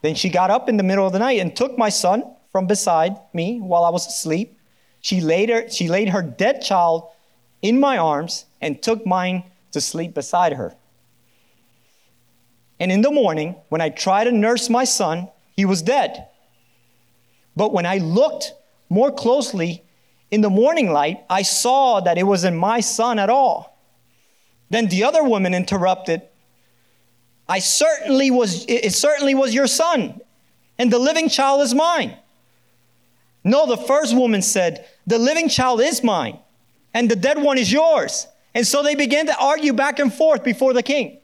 Then 0.02 0.14
she 0.14 0.28
got 0.28 0.50
up 0.50 0.68
in 0.68 0.76
the 0.76 0.82
middle 0.82 1.06
of 1.06 1.12
the 1.12 1.18
night 1.18 1.40
and 1.40 1.54
took 1.54 1.78
my 1.78 1.88
son 1.88 2.24
from 2.50 2.66
beside 2.66 3.16
me 3.32 3.60
while 3.60 3.84
I 3.84 3.90
was 3.90 4.06
asleep. 4.06 4.58
She 5.00 5.20
laid 5.20 5.48
her, 5.48 5.68
she 5.68 5.88
laid 5.88 6.08
her 6.08 6.22
dead 6.22 6.62
child 6.62 7.08
in 7.62 7.78
my 7.78 7.96
arms 7.96 8.45
and 8.66 8.82
took 8.82 9.06
mine 9.06 9.44
to 9.70 9.80
sleep 9.80 10.12
beside 10.12 10.54
her. 10.54 10.74
And 12.80 12.90
in 12.90 13.00
the 13.00 13.12
morning, 13.12 13.54
when 13.68 13.80
I 13.80 13.88
tried 13.88 14.24
to 14.24 14.32
nurse 14.32 14.68
my 14.68 14.84
son, 14.84 15.28
he 15.54 15.64
was 15.64 15.82
dead. 15.82 16.26
But 17.54 17.72
when 17.72 17.86
I 17.86 17.98
looked 17.98 18.52
more 18.90 19.12
closely 19.12 19.82
in 20.30 20.40
the 20.40 20.50
morning 20.50 20.92
light, 20.92 21.24
I 21.30 21.42
saw 21.42 22.00
that 22.00 22.18
it 22.18 22.24
wasn't 22.24 22.56
my 22.56 22.80
son 22.80 23.18
at 23.18 23.30
all. 23.30 23.78
Then 24.68 24.88
the 24.88 25.04
other 25.04 25.22
woman 25.22 25.54
interrupted, 25.54 26.22
I 27.48 27.60
certainly 27.60 28.32
was, 28.32 28.66
it 28.68 28.92
certainly 28.92 29.34
was 29.34 29.54
your 29.54 29.68
son, 29.68 30.20
and 30.76 30.92
the 30.92 30.98
living 30.98 31.28
child 31.28 31.62
is 31.62 31.72
mine. 31.72 32.16
No, 33.44 33.66
the 33.66 33.76
first 33.76 34.16
woman 34.16 34.42
said, 34.42 34.86
The 35.06 35.18
living 35.18 35.48
child 35.48 35.80
is 35.80 36.02
mine, 36.02 36.40
and 36.92 37.08
the 37.08 37.14
dead 37.14 37.40
one 37.40 37.58
is 37.58 37.72
yours. 37.72 38.26
And 38.56 38.66
so 38.66 38.82
they 38.82 38.94
began 38.94 39.26
to 39.26 39.38
argue 39.38 39.74
back 39.74 39.98
and 39.98 40.12
forth 40.12 40.42
before 40.42 40.72
the 40.72 40.82
king. 40.82 41.18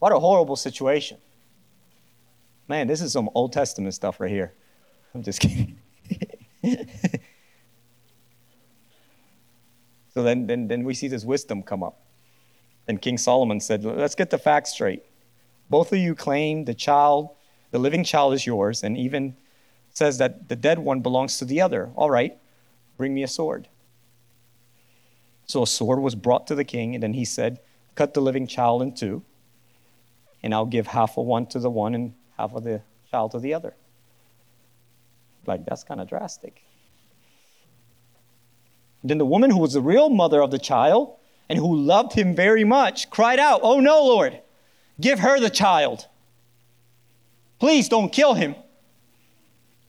What 0.00 0.10
a 0.10 0.18
horrible 0.18 0.56
situation. 0.56 1.18
Man, 2.66 2.88
this 2.88 3.00
is 3.00 3.12
some 3.12 3.30
Old 3.36 3.52
Testament 3.52 3.94
stuff 3.94 4.18
right 4.18 4.28
here. 4.30 4.52
I'm 5.14 5.22
just 5.22 5.40
kidding. 5.40 5.78
So 10.14 10.22
then, 10.22 10.46
then, 10.46 10.68
then 10.68 10.84
we 10.84 10.92
see 10.92 11.08
this 11.08 11.24
wisdom 11.24 11.62
come 11.62 11.82
up. 11.82 11.98
And 12.86 13.00
King 13.00 13.16
Solomon 13.16 13.60
said, 13.60 13.82
Let's 13.82 14.14
get 14.14 14.28
the 14.28 14.36
facts 14.36 14.72
straight. 14.72 15.02
Both 15.70 15.90
of 15.90 15.98
you 15.98 16.14
claim 16.14 16.66
the 16.66 16.74
child, 16.74 17.30
the 17.70 17.78
living 17.78 18.04
child 18.04 18.34
is 18.34 18.46
yours, 18.46 18.82
and 18.82 18.94
even 18.98 19.34
says 19.94 20.18
that 20.18 20.50
the 20.50 20.56
dead 20.56 20.78
one 20.78 21.00
belongs 21.00 21.38
to 21.38 21.46
the 21.46 21.62
other. 21.62 21.90
All 21.94 22.10
right, 22.10 22.36
bring 22.98 23.14
me 23.14 23.22
a 23.22 23.28
sword. 23.28 23.68
So 25.46 25.62
a 25.62 25.66
sword 25.66 26.00
was 26.00 26.14
brought 26.14 26.46
to 26.48 26.54
the 26.54 26.64
king, 26.64 26.94
and 26.94 27.02
then 27.02 27.14
he 27.14 27.24
said, 27.24 27.60
Cut 27.94 28.14
the 28.14 28.22
living 28.22 28.46
child 28.46 28.82
in 28.82 28.94
two, 28.94 29.22
and 30.42 30.54
I'll 30.54 30.66
give 30.66 30.86
half 30.86 31.18
of 31.18 31.26
one 31.26 31.46
to 31.46 31.58
the 31.58 31.70
one 31.70 31.94
and 31.94 32.14
half 32.38 32.54
of 32.54 32.64
the 32.64 32.82
child 33.10 33.32
to 33.32 33.38
the 33.38 33.52
other. 33.54 33.74
Like, 35.46 35.66
that's 35.66 35.84
kind 35.84 36.00
of 36.00 36.08
drastic. 36.08 36.62
Then 39.04 39.18
the 39.18 39.26
woman 39.26 39.50
who 39.50 39.58
was 39.58 39.72
the 39.72 39.80
real 39.80 40.08
mother 40.08 40.40
of 40.40 40.50
the 40.50 40.58
child 40.58 41.16
and 41.48 41.58
who 41.58 41.76
loved 41.76 42.12
him 42.12 42.34
very 42.34 42.64
much 42.64 43.10
cried 43.10 43.38
out, 43.38 43.60
Oh 43.62 43.80
no, 43.80 44.04
Lord, 44.04 44.40
give 45.00 45.18
her 45.18 45.40
the 45.40 45.50
child. 45.50 46.06
Please 47.58 47.88
don't 47.88 48.12
kill 48.12 48.34
him. 48.34 48.54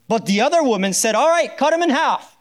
But 0.08 0.26
the 0.26 0.42
other 0.42 0.62
woman 0.64 0.94
said, 0.94 1.16
All 1.16 1.30
right, 1.30 1.56
cut 1.56 1.74
him 1.74 1.82
in 1.82 1.90
half. 1.90 2.33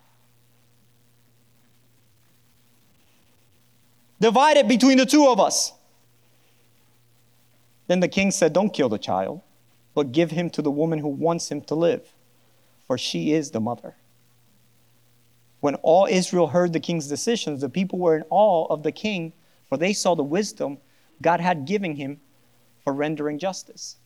Divide 4.23 4.57
it 4.57 4.69
between 4.69 4.99
the 4.99 5.05
two 5.05 5.27
of 5.27 5.41
us. 5.41 5.73
Then 7.89 7.99
the 7.99 8.07
king 8.07 8.31
said, 8.31 8.53
Don't 8.53 8.73
kill 8.73 8.89
the 8.89 8.97
child, 8.97 9.41
but 9.95 10.13
give 10.13 10.31
him 10.31 10.49
to 10.51 10.63
the 10.63 10.71
woman 10.71 11.01
who 11.01 11.09
wants 11.09 11.51
him 11.51 11.61
to 11.63 11.75
live, 11.75 12.15
for 12.87 12.97
she 12.97 13.33
is 13.33 13.51
the 13.51 13.59
mother. 13.59 13.97
When 15.59 15.75
all 15.77 16.07
Israel 16.09 16.47
heard 16.47 16.73
the 16.73 16.79
king's 16.79 17.09
decisions, 17.09 17.63
the 17.63 17.69
people 17.69 17.99
were 17.99 18.17
in 18.17 18.23
awe 18.31 18.67
of 18.67 18.85
the 18.85 18.93
king, 18.93 19.33
for 19.69 19.77
they 19.77 19.93
saw 19.93 20.15
the 20.15 20.23
wisdom 20.23 20.79
God 21.21 21.41
had 21.41 21.65
given 21.65 21.97
him 21.97 22.21
for 22.85 22.93
rendering 22.93 23.41
justice. 23.41 23.97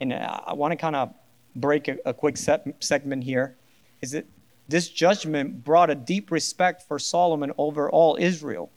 And 0.00 0.12
uh, 0.12 0.40
I 0.44 0.54
want 0.54 0.72
to 0.72 0.76
kind 0.76 0.96
of 0.96 1.14
break 1.54 1.86
a, 1.86 2.12
quick 2.12 2.36
segment 2.36 3.22
here. 3.22 3.56
Is 4.00 4.10
that 4.10 4.26
this 4.68 4.88
judgment 4.88 5.64
brought 5.64 5.90
a 5.90 5.94
deep 5.94 6.30
respect 6.30 6.82
for 6.82 6.98
Solomon 6.98 7.52
over 7.58 7.90
all 7.90 8.16
Israel. 8.18 8.70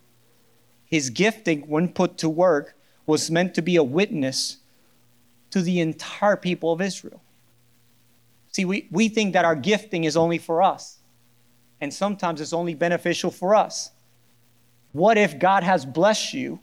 His 0.86 1.10
gifting, 1.10 1.62
when 1.62 1.90
put 1.90 2.18
to 2.20 2.30
work, 2.30 2.76
was 3.06 3.32
meant 3.32 3.54
to 3.56 3.62
be 3.62 3.76
a 3.76 3.84
witness 3.84 4.58
to 5.52 5.62
the 5.62 5.80
entire 5.80 6.36
people 6.36 6.72
of 6.72 6.82
Israel. 6.82 7.22
See, 8.52 8.66
we, 8.66 8.88
we 8.90 9.10
think 9.10 9.34
that 9.34 9.46
our 9.46 9.56
gifting 9.56 10.06
is 10.06 10.18
only 10.18 10.38
for 10.38 10.62
us 10.62 11.00
and 11.82 11.94
sometimes 11.94 12.42
it's 12.42 12.54
only 12.54 12.74
beneficial 12.74 13.32
for 13.32 13.56
us. 13.56 13.92
What 14.92 15.18
if 15.18 15.38
God 15.38 15.64
has 15.64 15.86
blessed 15.86 16.34
you 16.34 16.60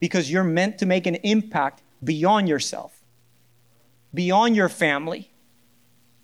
because 0.00 0.30
you're 0.30 0.44
meant 0.44 0.78
to 0.78 0.86
make 0.86 1.06
an 1.06 1.16
impact 1.16 1.82
beyond 2.02 2.48
yourself, 2.48 3.02
beyond 4.14 4.54
your 4.54 4.68
family, 4.68 5.30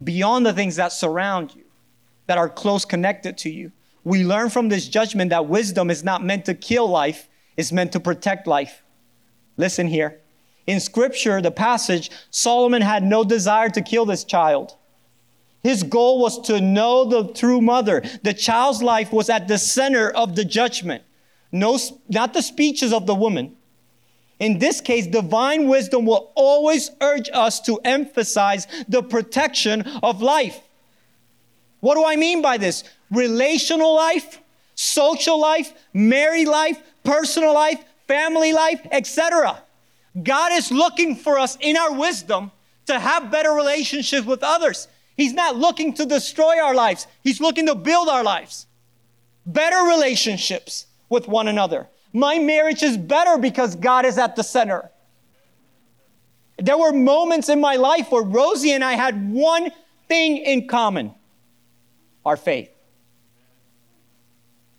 beyond 0.03 0.47
the 0.47 0.53
things 0.53 0.77
that 0.77 0.93
surround 0.93 1.55
you, 1.55 1.64
that 2.27 2.39
are 2.39 2.49
close 2.49 2.85
connected 2.85 3.39
to 3.39 3.51
you? 3.51 3.73
We 4.05 4.25
learn 4.25 4.51
from 4.51 4.69
this 4.69 4.87
judgment 4.89 5.31
that 5.31 5.47
wisdom 5.47 5.91
is 5.91 6.05
not 6.05 6.23
meant 6.23 6.45
to 6.47 6.55
kill 6.55 6.87
life, 6.89 7.29
it's 7.57 7.73
meant 7.73 7.93
to 7.93 8.01
protect 8.01 8.47
life. 8.47 8.83
Listen 9.57 9.87
here. 9.87 10.21
In 10.67 10.81
scripture, 10.81 11.41
the 11.41 11.51
passage, 11.51 12.11
Solomon 12.31 12.83
had 12.83 13.03
no 13.03 13.25
desire 13.25 13.69
to 13.71 13.83
kill 13.83 14.07
this 14.07 14.25
child. 14.25 14.77
His 15.63 15.83
goal 15.83 16.21
was 16.21 16.41
to 16.43 16.61
know 16.61 17.05
the 17.05 17.33
true 17.33 17.61
mother. 17.61 18.03
The 18.23 18.35
child's 18.35 18.83
life 18.83 19.13
was 19.13 19.31
at 19.31 19.49
the 19.49 19.59
center 19.59 20.11
of 20.11 20.37
the 20.37 20.45
judgment, 20.45 21.03
no, 21.53 21.79
not 22.09 22.35
the 22.35 22.43
speeches 22.43 22.93
of 22.93 23.07
the 23.07 23.15
woman. 23.15 23.57
In 24.41 24.59
this 24.59 24.81
case, 24.81 25.07
divine 25.07 25.69
wisdom 25.69 26.05
will 26.05 26.33
always 26.35 26.91
urge 27.01 27.31
us 27.33 27.61
to 27.61 27.81
emphasize 27.85 28.67
the 28.89 29.03
protection 29.03 29.83
of 30.03 30.21
life. 30.21 30.61
What 31.85 31.97
do 31.97 32.05
I 32.07 32.17
mean 32.17 32.41
by 32.41 32.57
this? 32.57 32.83
Relational 33.11 33.95
life, 33.95 34.41
social 34.75 35.39
life, 35.39 35.75
married 35.93 36.49
life, 36.49 36.81
personal 37.03 37.53
life, 37.53 37.85
family 38.09 38.55
life, 38.55 38.81
etc. 38.91 39.63
God 40.23 40.53
is 40.53 40.73
looking 40.73 41.15
for 41.15 41.39
us 41.39 41.59
in 41.61 41.77
our 41.77 41.93
wisdom 41.93 42.53
to 42.87 42.99
have 42.99 43.31
better 43.31 43.51
relationships 43.51 44.27
with 44.27 44.43
others. 44.43 44.89
He's 45.15 45.35
not 45.35 45.57
looking 45.57 45.93
to 45.97 46.07
destroy 46.07 46.59
our 46.59 46.75
lives, 46.75 47.07
He's 47.23 47.39
looking 47.39 47.67
to 47.67 47.75
build 47.75 48.09
our 48.09 48.25
lives. 48.25 48.67
Better 49.45 49.87
relationships 49.87 50.87
with 51.11 51.29
one 51.29 51.49
another. 51.49 51.89
My 52.15 52.39
marriage 52.39 52.83
is 52.83 52.97
better 52.97 53.37
because 53.37 53.77
God 53.77 54.07
is 54.07 54.17
at 54.17 54.37
the 54.37 54.43
center. 54.43 54.91
There 56.57 56.79
were 56.79 56.95
moments 56.95 57.51
in 57.51 57.61
my 57.61 57.77
life 57.77 58.11
where 58.11 58.23
Rosie 58.23 58.73
and 58.73 58.83
I 58.83 58.95
had 58.95 59.31
one 59.31 59.71
thing 60.09 60.39
in 60.39 60.67
common 60.67 61.15
our 62.25 62.37
faith. 62.37 62.71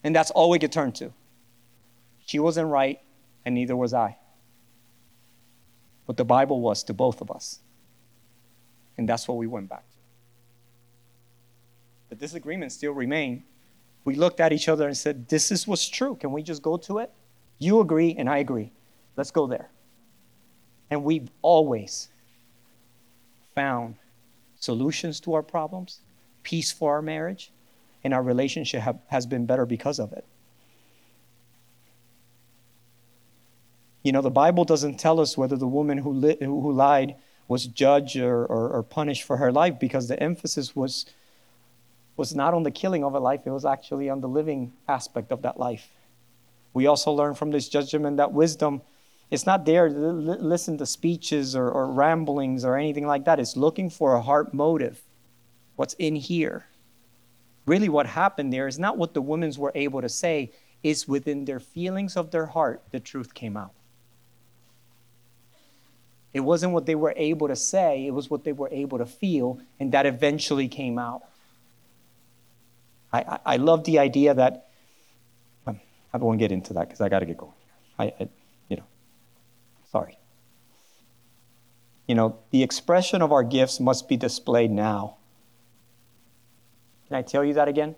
And 0.04 0.16
that's 0.16 0.32
all 0.32 0.50
we 0.50 0.60
could 0.60 0.72
turn 0.72 0.92
to. 0.94 1.12
She 2.26 2.40
wasn't 2.40 2.70
right, 2.70 3.00
and 3.44 3.56
neither 3.56 3.76
was 3.76 3.94
I. 3.94 4.18
But 6.06 6.18
the 6.18 6.26
Bible 6.26 6.62
was 6.62 6.84
to 6.84 6.94
both 6.94 7.22
of 7.22 7.32
us. 7.32 7.60
And 8.98 9.10
that's 9.10 9.28
what 9.28 9.38
we 9.38 9.48
went 9.48 9.70
back 9.70 9.84
to 9.90 9.96
the 12.10 12.16
disagreements 12.16 12.76
still 12.76 12.94
remain. 12.94 13.44
We 14.04 14.16
looked 14.16 14.40
at 14.40 14.54
each 14.54 14.70
other 14.70 14.88
and 14.88 14.96
said, 14.96 15.28
This 15.28 15.52
is 15.52 15.68
what's 15.68 15.88
true. 15.88 16.16
Can 16.16 16.32
we 16.32 16.44
just 16.44 16.62
go 16.62 16.78
to 16.78 17.00
it? 17.00 17.12
You 17.58 17.80
agree, 17.80 18.16
and 18.18 18.30
I 18.30 18.38
agree. 18.38 18.72
Let's 19.16 19.32
go 19.32 19.48
there. 19.48 19.70
And 20.90 21.04
we've 21.04 21.30
always 21.42 22.10
found 23.56 23.96
solutions 24.60 25.20
to 25.22 25.34
our 25.34 25.42
problems, 25.42 26.02
peace 26.46 26.72
for 26.72 26.94
our 26.94 27.02
marriage, 27.02 27.52
and 28.06 28.14
our 28.14 28.24
relationship 28.24 28.82
have, 28.82 29.00
has 29.08 29.26
been 29.26 29.46
better 29.46 29.66
because 29.66 30.00
of 30.00 30.14
it. 30.14 30.24
You 34.04 34.14
know, 34.14 34.22
the 34.22 34.32
Bible 34.32 34.64
doesn't 34.64 34.98
tell 34.98 35.20
us 35.20 35.38
whether 35.38 35.58
the 35.58 35.68
woman 35.68 35.98
who, 35.98 36.12
li- 36.14 36.38
who 36.40 36.72
lied 36.72 37.16
was 37.48 37.66
judged 37.66 38.16
or, 38.16 38.46
or, 38.46 38.70
or 38.70 38.84
punished 38.84 39.24
for 39.24 39.38
her 39.38 39.52
life 39.52 39.80
because 39.80 40.08
the 40.08 40.22
emphasis 40.22 40.76
was 40.76 41.06
was 42.18 42.34
not 42.34 42.54
on 42.54 42.64
the 42.64 42.72
killing 42.72 43.04
of 43.04 43.14
a 43.14 43.20
life, 43.20 43.42
it 43.46 43.50
was 43.50 43.66
actually 43.66 44.10
on 44.10 44.22
the 44.22 44.28
living 44.30 44.72
aspect 44.88 45.34
of 45.34 45.42
that 45.42 45.60
life. 45.60 45.90
We 46.74 46.88
also 46.88 47.12
learn 47.12 47.34
from 47.34 47.52
this 47.52 47.68
judgment 47.68 48.16
that 48.16 48.32
wisdom 48.32 48.82
it's 49.32 49.46
not 49.46 49.66
there 49.66 49.90
to 49.90 49.94
listen 49.94 50.78
to 50.78 50.86
speeches 50.86 51.56
or, 51.56 51.70
or 51.70 51.92
ramblings 51.92 52.64
or 52.64 52.78
anything 52.78 53.08
like 53.08 53.26
that. 53.26 53.40
It's 53.40 53.58
looking 53.58 53.90
for 53.90 54.16
a 54.16 54.22
heart 54.22 54.54
motive. 54.54 55.02
What's 55.76 55.94
in 55.96 56.16
here? 56.16 56.66
Really, 57.66 57.90
what 57.90 58.06
happened 58.06 58.54
there 58.54 58.68
is 58.68 58.78
not 58.78 58.98
what 58.98 59.14
the 59.14 59.22
women 59.22 59.52
were 59.58 59.72
able 59.76 60.02
to 60.02 60.10
say, 60.10 60.52
is 60.84 61.08
within 61.08 61.46
their 61.46 61.60
feelings 61.60 62.16
of 62.16 62.30
their 62.30 62.46
heart, 62.46 62.84
the 62.92 63.00
truth 63.00 63.34
came 63.34 63.58
out. 63.58 63.72
It 66.32 66.42
wasn't 66.42 66.74
what 66.74 66.86
they 66.86 66.96
were 66.96 67.14
able 67.16 67.48
to 67.48 67.56
say, 67.56 68.06
it 68.06 68.12
was 68.12 68.30
what 68.30 68.44
they 68.44 68.52
were 68.52 68.70
able 68.72 69.00
to 69.00 69.06
feel, 69.06 69.60
and 69.80 69.92
that 69.94 70.06
eventually 70.06 70.68
came 70.68 71.00
out. 71.00 71.24
I, 73.12 73.40
I 73.46 73.58
love 73.58 73.86
the 73.86 74.00
idea 74.00 74.34
that, 74.34 74.68
um, 75.66 75.80
I 76.14 76.18
won't 76.18 76.38
get 76.38 76.52
into 76.52 76.74
that 76.74 76.82
because 76.82 77.02
I 77.02 77.10
got 77.10 77.20
to 77.20 77.26
get 77.26 77.38
going. 77.38 77.54
I, 77.98 78.14
I, 78.20 78.30
you 78.68 78.78
know, 78.78 78.84
sorry. 79.92 80.20
You 82.08 82.16
know, 82.16 82.38
the 82.52 82.62
expression 82.62 83.22
of 83.22 83.32
our 83.32 83.44
gifts 83.44 83.80
must 83.80 84.08
be 84.08 84.18
displayed 84.18 84.72
now. 84.72 85.16
Can 87.16 87.24
I 87.24 87.28
tell 87.28 87.46
you 87.46 87.54
that 87.54 87.70
again? 87.70 87.96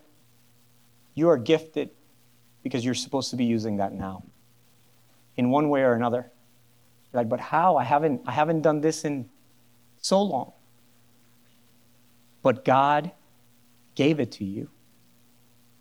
You 1.15 1.29
are 1.29 1.39
gifted 1.39 1.89
because 2.61 2.85
you're 2.85 2.93
supposed 2.93 3.31
to 3.31 3.35
be 3.35 3.45
using 3.45 3.77
that 3.77 3.91
now 3.91 4.21
in 5.37 5.49
one 5.49 5.69
way 5.69 5.81
or 5.81 5.93
another. 5.93 6.31
You're 7.11 7.21
like, 7.21 7.27
but 7.27 7.39
how? 7.39 7.77
I 7.77 7.83
haven't, 7.83 8.21
I 8.27 8.31
haven't 8.31 8.61
done 8.61 8.79
this 8.79 9.05
in 9.05 9.27
so 9.99 10.21
long. 10.21 10.53
But 12.43 12.63
God 12.63 13.09
gave 13.95 14.19
it 14.19 14.33
to 14.33 14.45
you 14.45 14.69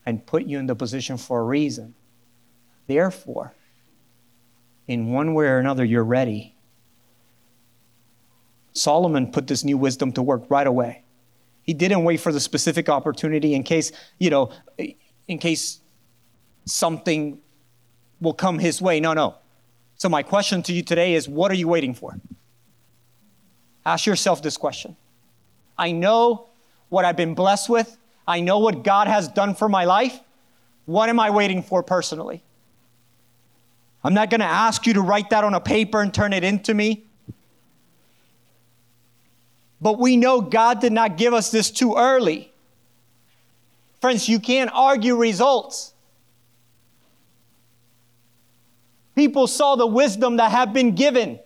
and 0.07 0.25
put 0.25 0.46
you 0.46 0.59
in 0.59 0.64
the 0.64 0.75
position 0.75 1.18
for 1.18 1.40
a 1.40 1.44
reason. 1.44 1.94
Therefore, 2.87 3.53
in 4.88 5.12
one 5.12 5.35
way 5.35 5.44
or 5.44 5.59
another, 5.59 5.85
you're 5.85 6.05
ready. 6.05 6.55
Solomon 8.72 9.31
put 9.31 9.46
this 9.46 9.62
new 9.62 9.77
wisdom 9.77 10.11
to 10.12 10.22
work 10.22 10.44
right 10.49 10.66
away. 10.66 11.03
He 11.66 11.74
didn't 11.74 12.05
wait 12.05 12.20
for 12.20 12.33
the 12.33 12.40
specific 12.40 12.88
opportunity 12.88 13.55
in 13.55 13.64
case, 13.64 13.90
you 14.18 14.31
know, 14.31 14.50
in 15.26 15.38
case 15.38 15.81
something 16.64 17.40
will 18.20 18.35
come 18.35 18.59
his 18.59 18.81
way. 18.81 19.00
No, 19.00 19.12
no. 19.12 19.35
So, 19.96 20.09
my 20.09 20.22
question 20.22 20.62
to 20.64 20.72
you 20.72 20.83
today 20.83 21.14
is 21.14 21.29
what 21.29 21.50
are 21.50 21.55
you 21.55 21.68
waiting 21.68 21.94
for? 21.94 22.18
Ask 23.85 24.07
yourself 24.07 24.42
this 24.42 24.57
question. 24.57 24.96
I 25.79 25.92
know 25.92 26.48
what 26.88 27.05
I've 27.05 27.16
been 27.16 27.35
blessed 27.35 27.68
with. 27.68 27.96
I 28.29 28.40
know 28.40 28.59
what 28.59 28.83
God 28.83 29.09
has 29.09 29.29
done 29.29 29.55
for 29.55 29.68
my 29.68 29.85
life, 29.85 30.18
What 30.87 31.09
am 31.09 31.18
I 31.18 31.31
waiting 31.31 31.62
for 31.62 31.83
personally? 31.83 32.42
I'm 34.05 34.14
not 34.14 34.31
going 34.31 34.40
to 34.40 34.46
ask 34.46 34.87
you 34.87 34.94
to 34.94 35.00
write 35.00 35.31
that 35.31 35.42
on 35.42 35.55
a 35.55 35.61
paper 35.61 36.00
and 36.00 36.14
turn 36.14 36.33
it 36.33 36.44
into 36.44 36.74
me. 36.74 37.05
But 39.80 39.98
we 39.98 40.16
know 40.16 40.40
God 40.40 40.80
did 40.80 40.92
not 40.92 41.16
give 41.16 41.34
us 41.34 41.50
this 41.50 41.70
too 41.70 41.94
early. 41.96 42.52
Friends, 44.00 44.28
you 44.28 44.38
can't 44.38 44.70
argue 44.72 45.16
results. 45.16 45.92
People 49.14 49.46
saw 49.46 49.76
the 49.76 49.86
wisdom 49.86 50.36
that 50.36 50.50
had 50.50 50.72
been 50.72 50.94
given. 50.94 51.40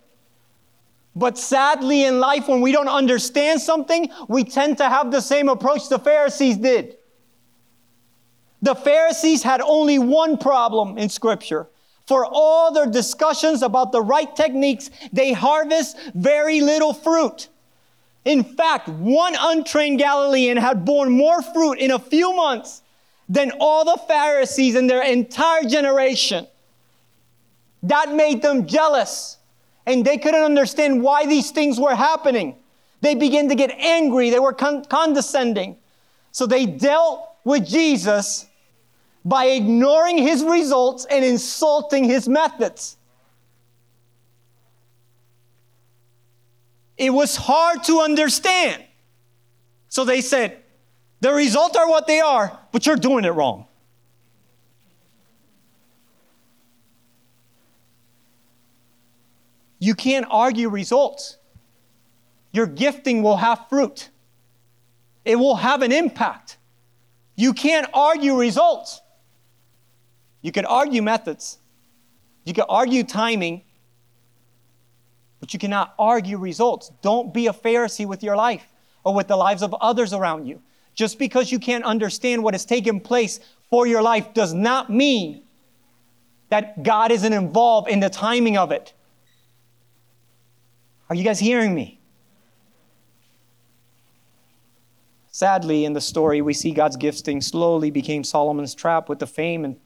But 1.14 1.38
sadly, 1.38 2.04
in 2.04 2.20
life, 2.20 2.48
when 2.48 2.60
we 2.60 2.72
don't 2.72 2.88
understand 2.88 3.60
something, 3.60 4.10
we 4.28 4.44
tend 4.44 4.78
to 4.78 4.88
have 4.88 5.10
the 5.10 5.20
same 5.20 5.48
approach 5.48 5.88
the 5.88 5.98
Pharisees 5.98 6.56
did. 6.56 6.96
The 8.62 8.74
Pharisees 8.74 9.42
had 9.42 9.60
only 9.60 9.98
one 9.98 10.36
problem 10.36 10.98
in 10.98 11.08
Scripture. 11.08 11.68
For 12.06 12.26
all 12.26 12.72
their 12.72 12.86
discussions 12.86 13.62
about 13.62 13.92
the 13.92 14.02
right 14.02 14.34
techniques, 14.34 14.90
they 15.12 15.32
harvest 15.32 15.96
very 16.14 16.60
little 16.60 16.92
fruit. 16.92 17.48
In 18.24 18.44
fact, 18.44 18.88
one 18.88 19.34
untrained 19.38 19.98
Galilean 19.98 20.56
had 20.56 20.84
borne 20.84 21.10
more 21.10 21.40
fruit 21.40 21.78
in 21.78 21.90
a 21.90 21.98
few 21.98 22.34
months 22.34 22.82
than 23.28 23.52
all 23.60 23.84
the 23.84 24.00
Pharisees 24.06 24.74
in 24.74 24.86
their 24.86 25.02
entire 25.02 25.62
generation. 25.64 26.46
That 27.82 28.12
made 28.12 28.42
them 28.42 28.66
jealous, 28.66 29.38
and 29.86 30.04
they 30.04 30.18
couldn't 30.18 30.42
understand 30.42 31.02
why 31.02 31.26
these 31.26 31.50
things 31.50 31.80
were 31.80 31.94
happening. 31.94 32.56
They 33.00 33.14
began 33.14 33.48
to 33.48 33.54
get 33.54 33.70
angry, 33.70 34.28
they 34.28 34.38
were 34.38 34.52
con- 34.52 34.84
condescending. 34.84 35.76
So 36.32 36.46
they 36.46 36.66
dealt 36.66 37.26
with 37.44 37.66
Jesus 37.66 38.46
by 39.24 39.46
ignoring 39.46 40.18
his 40.18 40.44
results 40.44 41.06
and 41.10 41.24
insulting 41.24 42.04
his 42.04 42.28
methods. 42.28 42.96
It 47.00 47.14
was 47.14 47.34
hard 47.34 47.82
to 47.84 48.00
understand. 48.00 48.84
So 49.88 50.04
they 50.04 50.20
said, 50.20 50.58
the 51.20 51.32
results 51.32 51.74
are 51.74 51.88
what 51.88 52.06
they 52.06 52.20
are, 52.20 52.58
but 52.72 52.84
you're 52.84 52.96
doing 52.96 53.24
it 53.24 53.30
wrong. 53.30 53.66
You 59.78 59.94
can't 59.94 60.26
argue 60.30 60.68
results. 60.68 61.38
Your 62.52 62.66
gifting 62.66 63.22
will 63.22 63.38
have 63.38 63.66
fruit, 63.70 64.10
it 65.24 65.36
will 65.36 65.56
have 65.56 65.80
an 65.80 65.92
impact. 65.92 66.58
You 67.34 67.54
can't 67.54 67.88
argue 67.94 68.36
results. 68.36 69.00
You 70.42 70.52
can 70.52 70.66
argue 70.66 71.00
methods, 71.00 71.60
you 72.44 72.52
can 72.52 72.64
argue 72.68 73.04
timing, 73.04 73.62
but 75.40 75.52
you 75.52 75.58
cannot 75.58 75.94
argue 75.98 76.38
results. 76.38 76.92
Don't 77.02 77.34
be 77.34 77.46
a 77.46 77.52
Pharisee 77.52 78.06
with 78.06 78.22
your 78.22 78.36
life 78.36 78.66
or 79.04 79.14
with 79.14 79.26
the 79.26 79.36
lives 79.36 79.62
of 79.62 79.74
others 79.80 80.12
around 80.12 80.46
you. 80.46 80.60
Just 80.94 81.18
because 81.18 81.50
you 81.50 81.58
can't 81.58 81.84
understand 81.84 82.44
what 82.44 82.54
has 82.54 82.66
taken 82.66 83.00
place 83.00 83.40
for 83.70 83.86
your 83.86 84.02
life 84.02 84.34
does 84.34 84.52
not 84.52 84.90
mean 84.90 85.42
that 86.50 86.82
God 86.82 87.10
isn't 87.10 87.32
involved 87.32 87.88
in 87.88 88.00
the 88.00 88.10
timing 88.10 88.58
of 88.58 88.70
it. 88.70 88.92
Are 91.08 91.16
you 91.16 91.24
guys 91.24 91.38
hearing 91.38 91.74
me? 91.74 92.00
Sadly, 95.30 95.84
in 95.84 95.92
the 95.92 96.00
story, 96.00 96.42
we 96.42 96.52
see 96.52 96.72
God's 96.72 96.96
gifting 96.96 97.40
slowly 97.40 97.90
became 97.90 98.24
Solomon's 98.24 98.74
trap 98.74 99.08
with 99.08 99.20
the 99.20 99.26
fame 99.26 99.64
and 99.64 99.76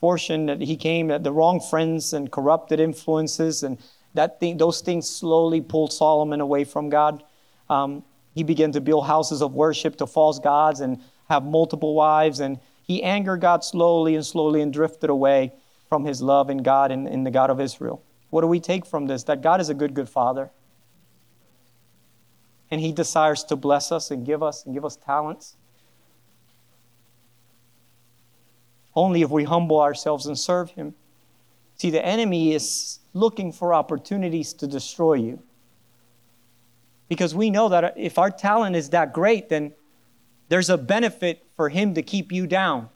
fortune 0.00 0.46
that 0.46 0.60
he 0.60 0.76
came, 0.76 1.10
at 1.10 1.24
the 1.24 1.32
wrong 1.32 1.60
friends 1.60 2.12
and 2.12 2.30
corrupted 2.30 2.78
influences 2.80 3.62
and 3.62 3.78
that 4.14 4.40
thing, 4.40 4.56
those 4.56 4.80
things 4.80 5.08
slowly 5.08 5.60
pulled 5.60 5.92
Solomon 5.92 6.40
away 6.40 6.64
from 6.64 6.88
God. 6.88 7.22
Um, 7.68 8.04
he 8.34 8.42
began 8.42 8.72
to 8.72 8.80
build 8.80 9.06
houses 9.06 9.42
of 9.42 9.54
worship 9.54 9.96
to 9.96 10.06
false 10.06 10.38
gods 10.38 10.80
and 10.80 11.00
have 11.28 11.44
multiple 11.44 11.94
wives, 11.94 12.40
and 12.40 12.58
he 12.82 13.02
angered 13.02 13.40
God 13.40 13.64
slowly 13.64 14.14
and 14.14 14.24
slowly 14.24 14.60
and 14.60 14.72
drifted 14.72 15.10
away 15.10 15.52
from 15.88 16.04
his 16.04 16.20
love 16.20 16.50
in 16.50 16.58
God 16.58 16.90
and 16.90 17.08
in 17.08 17.24
the 17.24 17.30
God 17.30 17.50
of 17.50 17.60
Israel. 17.60 18.02
What 18.34 18.40
do 18.40 18.48
we 18.48 18.58
take 18.58 18.84
from 18.84 19.06
this? 19.06 19.22
That 19.22 19.42
God 19.42 19.60
is 19.60 19.68
a 19.68 19.74
good, 19.74 19.94
good 19.94 20.08
Father. 20.08 20.50
And 22.68 22.80
He 22.80 22.90
desires 22.90 23.44
to 23.44 23.54
bless 23.54 23.92
us 23.92 24.10
and 24.10 24.26
give 24.26 24.42
us 24.42 24.66
and 24.66 24.74
give 24.74 24.84
us 24.84 24.96
talents. 24.96 25.54
Only 28.96 29.22
if 29.22 29.30
we 29.30 29.44
humble 29.44 29.80
ourselves 29.80 30.26
and 30.26 30.36
serve 30.36 30.70
Him. 30.70 30.96
See, 31.76 31.90
the 31.90 32.04
enemy 32.04 32.54
is 32.54 33.00
looking 33.12 33.52
for 33.52 33.74
opportunities 33.74 34.52
to 34.54 34.66
destroy 34.66 35.14
you. 35.14 35.42
Because 37.08 37.34
we 37.34 37.50
know 37.50 37.68
that 37.68 37.94
if 37.96 38.18
our 38.18 38.30
talent 38.30 38.76
is 38.76 38.90
that 38.90 39.12
great, 39.12 39.48
then 39.48 39.72
there's 40.48 40.70
a 40.70 40.78
benefit 40.78 41.44
for 41.56 41.68
him 41.68 41.94
to 41.94 42.02
keep 42.02 42.32
you 42.32 42.46
down. 42.46 42.88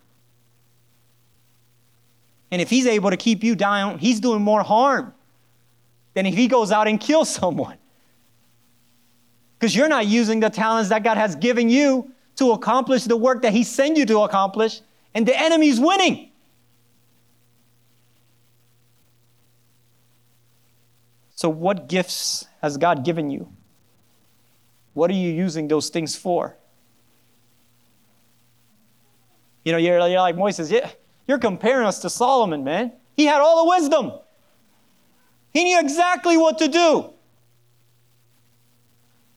And 2.51 2.63
if 2.63 2.71
he's 2.71 2.87
able 2.87 3.11
to 3.11 3.17
keep 3.17 3.45
you 3.45 3.55
down, 3.55 3.99
he's 3.99 4.21
doing 4.21 4.43
more 4.43 4.63
harm 4.63 5.13
than 6.15 6.27
if 6.27 6.35
he 6.35 6.49
goes 6.49 6.73
out 6.73 6.89
and 6.89 6.99
kills 6.99 7.29
someone. 7.33 7.77
Because 9.59 9.75
you're 9.75 9.89
not 9.89 10.07
using 10.07 10.41
the 10.41 10.51
talents 10.51 10.89
that 10.89 11.03
God 11.03 11.17
has 11.17 11.37
given 11.37 11.69
you 11.69 12.13
to 12.37 12.53
accomplish 12.53 13.05
the 13.05 13.17
work 13.17 13.43
that 13.43 13.53
he 13.53 13.65
sent 13.65 13.97
you 13.97 14.07
to 14.07 14.21
accomplish, 14.21 14.81
and 15.15 15.27
the 15.27 15.39
enemy's 15.39 15.81
winning. 15.81 16.28
So, 21.39 21.49
what 21.49 21.87
gifts 21.87 22.49
has 22.63 22.77
God 22.79 23.05
given 23.05 23.31
you? 23.31 23.49
What 24.93 25.09
are 25.09 25.15
you 25.15 25.31
using 25.31 25.69
those 25.69 25.89
things 25.89 26.17
for? 26.17 26.57
You 29.63 29.71
know, 29.71 29.79
you're, 29.79 30.01
you're 30.09 30.19
like 30.19 30.35
Moises, 30.35 30.69
yeah, 30.69 30.91
you're 31.29 31.39
comparing 31.39 31.87
us 31.87 32.01
to 32.01 32.11
Solomon, 32.11 32.65
man. 32.65 32.91
He 33.17 33.27
had 33.27 33.41
all 33.41 33.65
the 33.65 33.71
wisdom, 33.71 34.19
he 35.53 35.63
knew 35.63 35.79
exactly 35.79 36.37
what 36.37 36.59
to 36.59 36.67
do. 36.67 37.11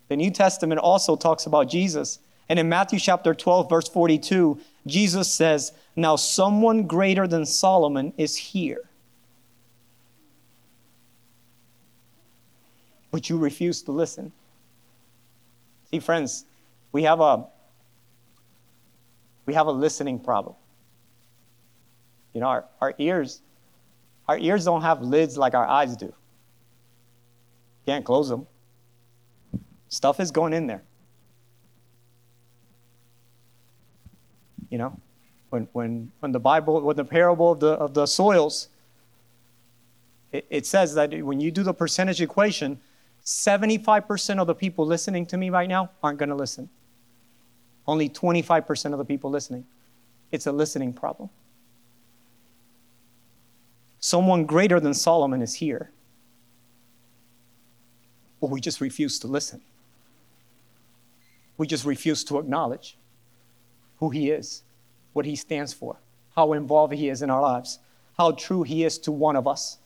The 0.07 0.15
New 0.15 0.31
Testament 0.31 0.81
also 0.81 1.15
talks 1.15 1.45
about 1.45 1.69
Jesus. 1.69 2.17
And 2.49 2.57
in 2.57 2.67
Matthew 2.67 2.97
chapter 2.97 3.35
12, 3.35 3.69
verse 3.69 3.87
42, 3.87 4.59
Jesus 4.87 5.31
says, 5.31 5.71
Now 5.95 6.15
someone 6.15 6.87
greater 6.87 7.27
than 7.27 7.45
Solomon 7.45 8.11
is 8.17 8.35
here. 8.35 8.89
But 13.11 13.29
you 13.29 13.37
refuse 13.37 13.81
to 13.83 13.91
listen. 13.91 14.31
See, 15.91 15.99
friends, 15.99 16.45
we 16.91 17.03
have 17.03 17.19
a 17.19 17.45
we 19.45 19.53
have 19.53 19.67
a 19.67 19.71
listening 19.71 20.19
problem. 20.19 20.55
You 22.33 22.41
know, 22.41 22.47
our, 22.47 22.65
our 22.79 22.93
ears, 22.97 23.41
our 24.27 24.37
ears 24.37 24.63
don't 24.63 24.81
have 24.81 25.01
lids 25.01 25.37
like 25.37 25.53
our 25.53 25.67
eyes 25.67 25.97
do. 25.97 26.13
Can't 27.85 28.05
close 28.05 28.29
them. 28.29 28.47
Stuff 29.89 30.19
is 30.21 30.31
going 30.31 30.53
in 30.53 30.67
there. 30.67 30.83
You 34.69 34.77
know, 34.77 34.97
when 35.49 35.67
when 35.73 36.11
when 36.21 36.31
the 36.31 36.39
Bible, 36.39 36.79
when 36.79 36.95
the 36.95 37.03
parable 37.03 37.51
of 37.51 37.59
the 37.59 37.71
of 37.71 37.93
the 37.93 38.05
soils, 38.05 38.69
it, 40.31 40.45
it 40.49 40.65
says 40.65 40.93
that 40.93 41.11
when 41.25 41.41
you 41.41 41.51
do 41.51 41.63
the 41.63 41.73
percentage 41.73 42.21
equation, 42.21 42.79
75% 43.25 44.39
of 44.39 44.47
the 44.47 44.55
people 44.55 44.85
listening 44.85 45.25
to 45.27 45.37
me 45.37 45.49
right 45.49 45.69
now 45.69 45.91
aren't 46.01 46.19
going 46.19 46.29
to 46.29 46.35
listen. 46.35 46.69
Only 47.87 48.09
25% 48.09 48.93
of 48.93 48.97
the 48.97 49.05
people 49.05 49.29
listening. 49.29 49.65
It's 50.31 50.47
a 50.47 50.51
listening 50.51 50.93
problem. 50.93 51.29
Someone 53.99 54.45
greater 54.45 54.79
than 54.79 54.93
Solomon 54.93 55.41
is 55.41 55.55
here. 55.55 55.91
But 58.39 58.49
we 58.49 58.59
just 58.59 58.81
refuse 58.81 59.19
to 59.19 59.27
listen. 59.27 59.61
We 61.57 61.67
just 61.67 61.85
refuse 61.85 62.23
to 62.25 62.39
acknowledge 62.39 62.97
who 63.99 64.09
he 64.09 64.31
is, 64.31 64.63
what 65.13 65.25
he 65.25 65.35
stands 65.35 65.73
for, 65.73 65.97
how 66.35 66.53
involved 66.53 66.93
he 66.93 67.09
is 67.09 67.21
in 67.21 67.29
our 67.29 67.41
lives, 67.41 67.77
how 68.17 68.31
true 68.31 68.63
he 68.63 68.83
is 68.83 68.97
to 68.99 69.11
one 69.11 69.35
of 69.35 69.47
us. 69.47 69.77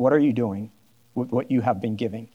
What 0.00 0.14
are 0.14 0.18
you 0.18 0.32
doing 0.32 0.70
with 1.14 1.30
what 1.30 1.50
you 1.50 1.60
have 1.60 1.78
been 1.78 1.94
giving? 1.94 2.30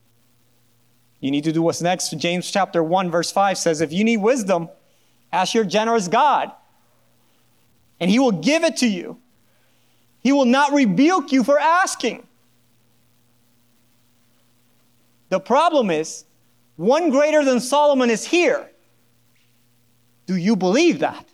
You 1.20 1.32
need 1.32 1.46
to 1.46 1.52
do 1.52 1.64
what's 1.64 1.82
next. 1.82 2.12
James 2.12 2.52
chapter 2.52 2.84
1, 2.84 3.10
verse 3.10 3.32
5 3.32 3.58
says, 3.58 3.82
If 3.82 3.92
you 3.92 4.04
need 4.04 4.18
wisdom, 4.18 4.70
ask 5.34 5.56
your 5.56 5.64
generous 5.64 6.08
God, 6.08 6.52
and 8.00 8.12
he 8.12 8.20
will 8.20 8.34
give 8.34 8.64
it 8.64 8.78
to 8.78 8.88
you. 8.88 9.18
He 10.22 10.32
will 10.32 10.46
not 10.46 10.74
rebuke 10.74 11.32
you 11.32 11.44
for 11.44 11.58
asking. 11.58 12.28
The 15.30 15.40
problem 15.40 15.90
is, 15.90 16.26
one 16.76 17.10
greater 17.10 17.44
than 17.44 17.60
Solomon 17.60 18.12
is 18.12 18.26
here. 18.26 18.70
Do 20.28 20.36
you 20.36 20.56
believe 20.56 21.00
that? 21.00 21.28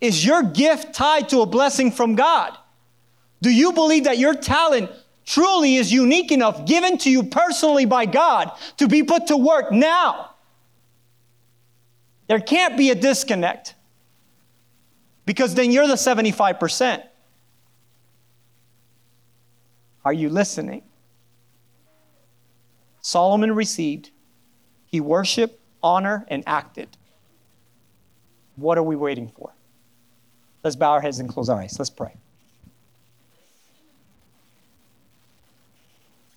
Is 0.00 0.26
your 0.26 0.42
gift 0.42 0.94
tied 0.94 1.28
to 1.28 1.42
a 1.42 1.46
blessing 1.46 1.92
from 1.92 2.16
God? 2.16 2.57
Do 3.40 3.50
you 3.50 3.72
believe 3.72 4.04
that 4.04 4.18
your 4.18 4.34
talent 4.34 4.90
truly 5.24 5.76
is 5.76 5.92
unique 5.92 6.32
enough, 6.32 6.66
given 6.66 6.98
to 6.98 7.10
you 7.10 7.22
personally 7.22 7.84
by 7.84 8.06
God, 8.06 8.50
to 8.78 8.88
be 8.88 9.02
put 9.02 9.28
to 9.28 9.36
work 9.36 9.70
now? 9.70 10.30
There 12.26 12.40
can't 12.40 12.76
be 12.76 12.90
a 12.90 12.94
disconnect 12.94 13.74
because 15.24 15.54
then 15.54 15.70
you're 15.70 15.86
the 15.86 15.94
75%. 15.94 17.02
Are 20.04 20.12
you 20.12 20.28
listening? 20.30 20.82
Solomon 23.00 23.54
received, 23.54 24.10
he 24.86 25.00
worshiped, 25.00 25.60
honored, 25.82 26.24
and 26.28 26.42
acted. 26.46 26.96
What 28.56 28.76
are 28.76 28.82
we 28.82 28.96
waiting 28.96 29.28
for? 29.28 29.52
Let's 30.64 30.76
bow 30.76 30.92
our 30.92 31.00
heads 31.00 31.18
and 31.18 31.28
close 31.28 31.48
our 31.48 31.60
eyes. 31.60 31.76
Let's 31.78 31.90
pray. 31.90 32.16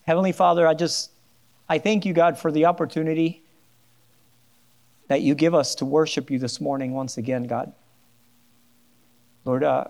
Heavenly 0.04 0.32
Father, 0.32 0.68
I 0.68 0.74
just 0.74 1.12
I 1.70 1.78
thank 1.78 2.06
you, 2.06 2.14
God, 2.14 2.38
for 2.38 2.52
the 2.52 2.66
opportunity 2.66 3.44
that 5.08 5.22
you 5.22 5.36
give 5.36 5.56
us 5.56 5.76
to 5.76 5.86
worship 5.86 6.30
you 6.30 6.40
this 6.40 6.60
morning 6.60 6.94
once 6.94 7.18
again, 7.18 7.44
God. 7.44 7.72
Lord, 9.46 9.64
uh, 9.64 9.86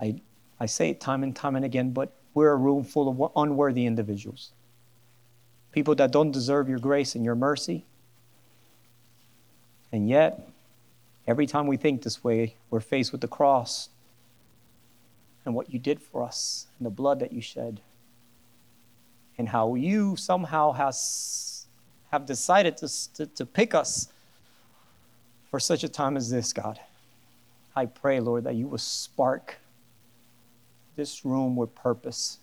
I, 0.00 0.20
I 0.58 0.66
say 0.66 0.90
it 0.90 1.00
time 1.00 1.22
and 1.22 1.34
time 1.34 1.56
and 1.56 1.64
again, 1.64 1.90
but 1.90 2.12
we're 2.34 2.50
a 2.50 2.56
room 2.56 2.84
full 2.84 3.08
of 3.08 3.32
unworthy 3.36 3.86
individuals. 3.86 4.52
People 5.72 5.94
that 5.96 6.12
don't 6.12 6.30
deserve 6.30 6.68
your 6.68 6.78
grace 6.78 7.14
and 7.14 7.24
your 7.24 7.34
mercy. 7.34 7.84
And 9.92 10.08
yet, 10.08 10.48
every 11.26 11.46
time 11.46 11.66
we 11.66 11.76
think 11.76 12.02
this 12.02 12.22
way, 12.22 12.54
we're 12.70 12.80
faced 12.80 13.12
with 13.12 13.20
the 13.20 13.28
cross 13.28 13.88
and 15.44 15.54
what 15.54 15.72
you 15.72 15.78
did 15.78 16.00
for 16.00 16.22
us 16.22 16.66
and 16.78 16.86
the 16.86 16.90
blood 16.90 17.18
that 17.20 17.32
you 17.32 17.40
shed 17.40 17.80
and 19.40 19.48
how 19.48 19.74
you 19.74 20.16
somehow 20.16 20.70
has, 20.70 21.66
have 22.10 22.26
decided 22.26 22.76
to, 22.76 23.14
to, 23.14 23.24
to 23.24 23.46
pick 23.46 23.74
us 23.74 24.08
for 25.50 25.58
such 25.58 25.82
a 25.82 25.88
time 25.88 26.18
as 26.18 26.28
this, 26.28 26.52
God. 26.52 26.78
I 27.74 27.86
pray, 27.86 28.20
Lord, 28.20 28.44
that 28.44 28.54
you 28.54 28.68
will 28.68 28.76
spark 28.76 29.56
this 30.94 31.24
room 31.24 31.56
with 31.56 31.74
purpose, 31.74 32.36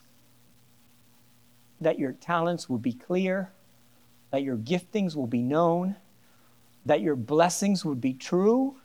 that 1.80 2.00
your 2.00 2.14
talents 2.14 2.68
will 2.68 2.80
be 2.80 2.94
clear, 2.94 3.52
that 4.32 4.42
your 4.42 4.58
giftings 4.58 5.16
will 5.16 5.28
be 5.28 5.44
known, 5.44 5.98
that 6.88 7.02
your 7.02 7.16
blessings 7.16 7.86
would 7.86 8.02
be 8.02 8.14
true. 8.14 8.76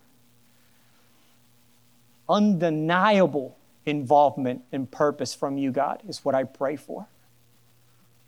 Undeniable 2.28 3.56
involvement 3.86 4.64
and 4.70 4.90
purpose 4.90 5.34
from 5.34 5.56
you, 5.56 5.72
God, 5.72 6.02
is 6.06 6.22
what 6.26 6.34
I 6.34 6.44
pray 6.44 6.76
for. 6.76 7.06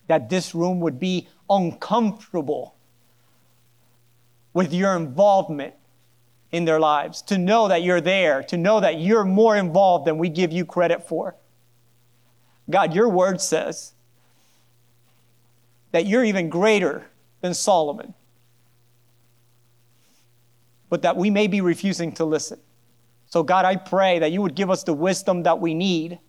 That 0.07 0.29
this 0.29 0.55
room 0.55 0.81
would 0.81 1.01
be 1.01 1.29
uncomfortable 1.49 2.75
with 4.53 4.73
your 4.73 4.97
involvement 4.97 5.75
in 6.53 6.65
their 6.65 6.79
lives, 6.79 7.21
to 7.23 7.37
know 7.37 7.67
that 7.67 7.83
you're 7.83 8.01
there, 8.01 8.41
to 8.45 8.57
know 8.57 8.79
that 8.79 9.01
you're 9.01 9.25
more 9.25 9.57
involved 9.57 10.07
than 10.07 10.19
we 10.19 10.29
give 10.29 10.53
you 10.53 10.65
credit 10.65 11.09
for. 11.09 11.35
God, 12.71 12.95
your 12.95 13.09
word 13.09 13.41
says 13.41 13.93
that 15.91 16.07
you're 16.07 16.25
even 16.25 16.49
greater 16.49 17.11
than 17.41 17.55
Solomon, 17.55 18.15
but 20.89 21.03
that 21.03 21.17
we 21.17 21.29
may 21.29 21.49
be 21.49 21.61
refusing 21.61 22.13
to 22.13 22.25
listen. 22.25 22.61
So, 23.27 23.43
God, 23.43 23.65
I 23.65 23.75
pray 23.75 24.21
that 24.21 24.31
you 24.31 24.41
would 24.41 24.55
give 24.55 24.71
us 24.71 24.85
the 24.85 24.95
wisdom 24.95 25.43
that 25.43 25.61
we 25.61 25.75
need 25.75 26.21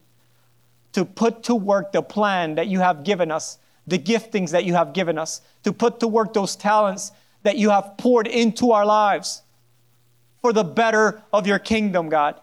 to 0.94 1.06
put 1.06 1.44
to 1.44 1.54
work 1.54 1.92
the 1.92 2.02
plan 2.02 2.56
that 2.56 2.66
you 2.66 2.80
have 2.80 3.04
given 3.04 3.30
us, 3.30 3.60
the 3.88 4.00
giftings 4.00 4.52
that 4.52 4.66
you 4.66 4.74
have 4.74 4.94
given 4.94 5.18
us, 5.18 5.42
to 5.64 5.72
put 5.72 6.00
to 6.00 6.08
work 6.08 6.34
those 6.34 6.56
talents 6.56 7.12
that 7.44 7.58
you 7.58 7.70
have 7.70 7.98
poured 7.98 8.28
into 8.28 8.72
our 8.72 8.86
lives 8.86 9.44
for 10.42 10.52
the 10.52 10.64
better 10.64 11.24
of 11.32 11.48
your 11.48 11.60
kingdom, 11.60 12.10
God. 12.10 12.40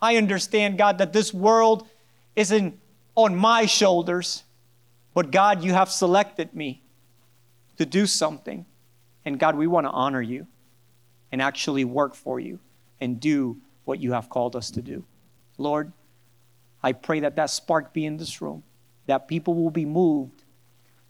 I 0.00 0.16
understand, 0.16 0.78
God, 0.78 0.98
that 0.98 1.12
this 1.12 1.32
world 1.32 1.86
isn't 2.36 2.78
on 3.14 3.36
my 3.36 3.66
shoulders, 3.66 4.44
but 5.14 5.30
God, 5.30 5.62
you 5.62 5.72
have 5.72 5.90
selected 5.90 6.54
me 6.54 6.82
to 7.78 7.86
do 7.86 8.06
something. 8.06 8.66
And 9.24 9.38
God, 9.38 9.56
we 9.56 9.66
want 9.66 9.86
to 9.86 9.90
honor 9.90 10.20
you 10.20 10.46
and 11.32 11.40
actually 11.40 11.84
work 11.84 12.14
for 12.14 12.38
you 12.38 12.58
and 13.00 13.20
do 13.20 13.58
what 13.84 14.00
you 14.00 14.12
have 14.12 14.28
called 14.28 14.56
us 14.56 14.70
to 14.72 14.82
do. 14.82 15.04
Lord, 15.58 15.92
I 16.82 16.92
pray 16.92 17.20
that 17.20 17.36
that 17.36 17.50
spark 17.50 17.92
be 17.92 18.04
in 18.04 18.16
this 18.16 18.42
room, 18.42 18.62
that 19.06 19.28
people 19.28 19.54
will 19.54 19.70
be 19.70 19.84
moved 19.84 20.44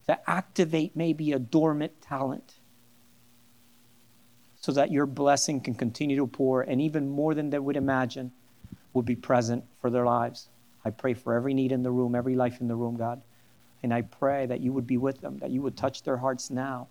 to 0.07 0.31
activate 0.31 0.95
maybe 0.95 1.33
a 1.33 1.39
dormant 1.39 2.01
talent 2.03 2.55
so 4.61 4.73
that 4.73 4.91
your 4.91 5.07
blessing 5.07 5.61
can 5.61 5.75
continue 5.75 6.17
to 6.17 6.27
pour 6.27 6.63
and 6.63 6.81
even 6.81 7.09
more 7.09 7.35
than 7.35 7.51
they 7.51 7.59
would 7.59 7.77
imagine 7.77 8.33
will 8.93 9.03
be 9.03 9.17
present 9.17 9.65
for 9.81 9.91
their 9.91 10.07
lives. 10.07 10.49
I 10.85 10.91
pray 10.91 11.15
for 11.15 11.35
every 11.35 11.55
need 11.55 11.73
in 11.73 11.83
the 11.83 11.91
room, 11.91 12.15
every 12.15 12.35
life 12.35 12.61
in 12.61 12.69
the 12.69 12.75
room, 12.75 12.97
God. 12.97 13.23
And 13.83 13.93
I 13.93 14.03
pray 14.03 14.47
that 14.47 14.61
you 14.61 14.73
would 14.73 14.87
be 14.87 14.97
with 14.97 15.21
them, 15.21 15.39
that 15.39 15.51
you 15.51 15.61
would 15.63 15.77
touch 15.77 16.03
their 16.03 16.17
hearts 16.17 16.51
now, 16.51 16.89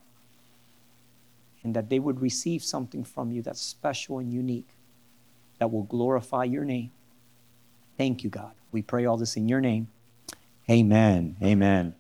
and 1.64 1.76
that 1.76 1.89
they 1.89 1.99
would 1.99 2.22
receive 2.22 2.64
something 2.64 3.04
from 3.04 3.32
you 3.32 3.41
that's 3.41 3.62
special 3.62 4.20
and 4.20 4.32
unique, 4.32 4.70
that 5.60 5.72
will 5.72 5.84
glorify 5.84 6.43
your 6.43 6.66
name. 6.66 6.91
Thank 7.97 8.24
you, 8.24 8.30
God. 8.30 8.51
We 8.72 8.82
pray 8.82 9.06
all 9.06 9.18
this 9.18 9.38
in 9.38 9.47
your 9.47 9.62
name. 9.62 9.88
Amen. 10.70 11.38
Amen. 11.43 11.95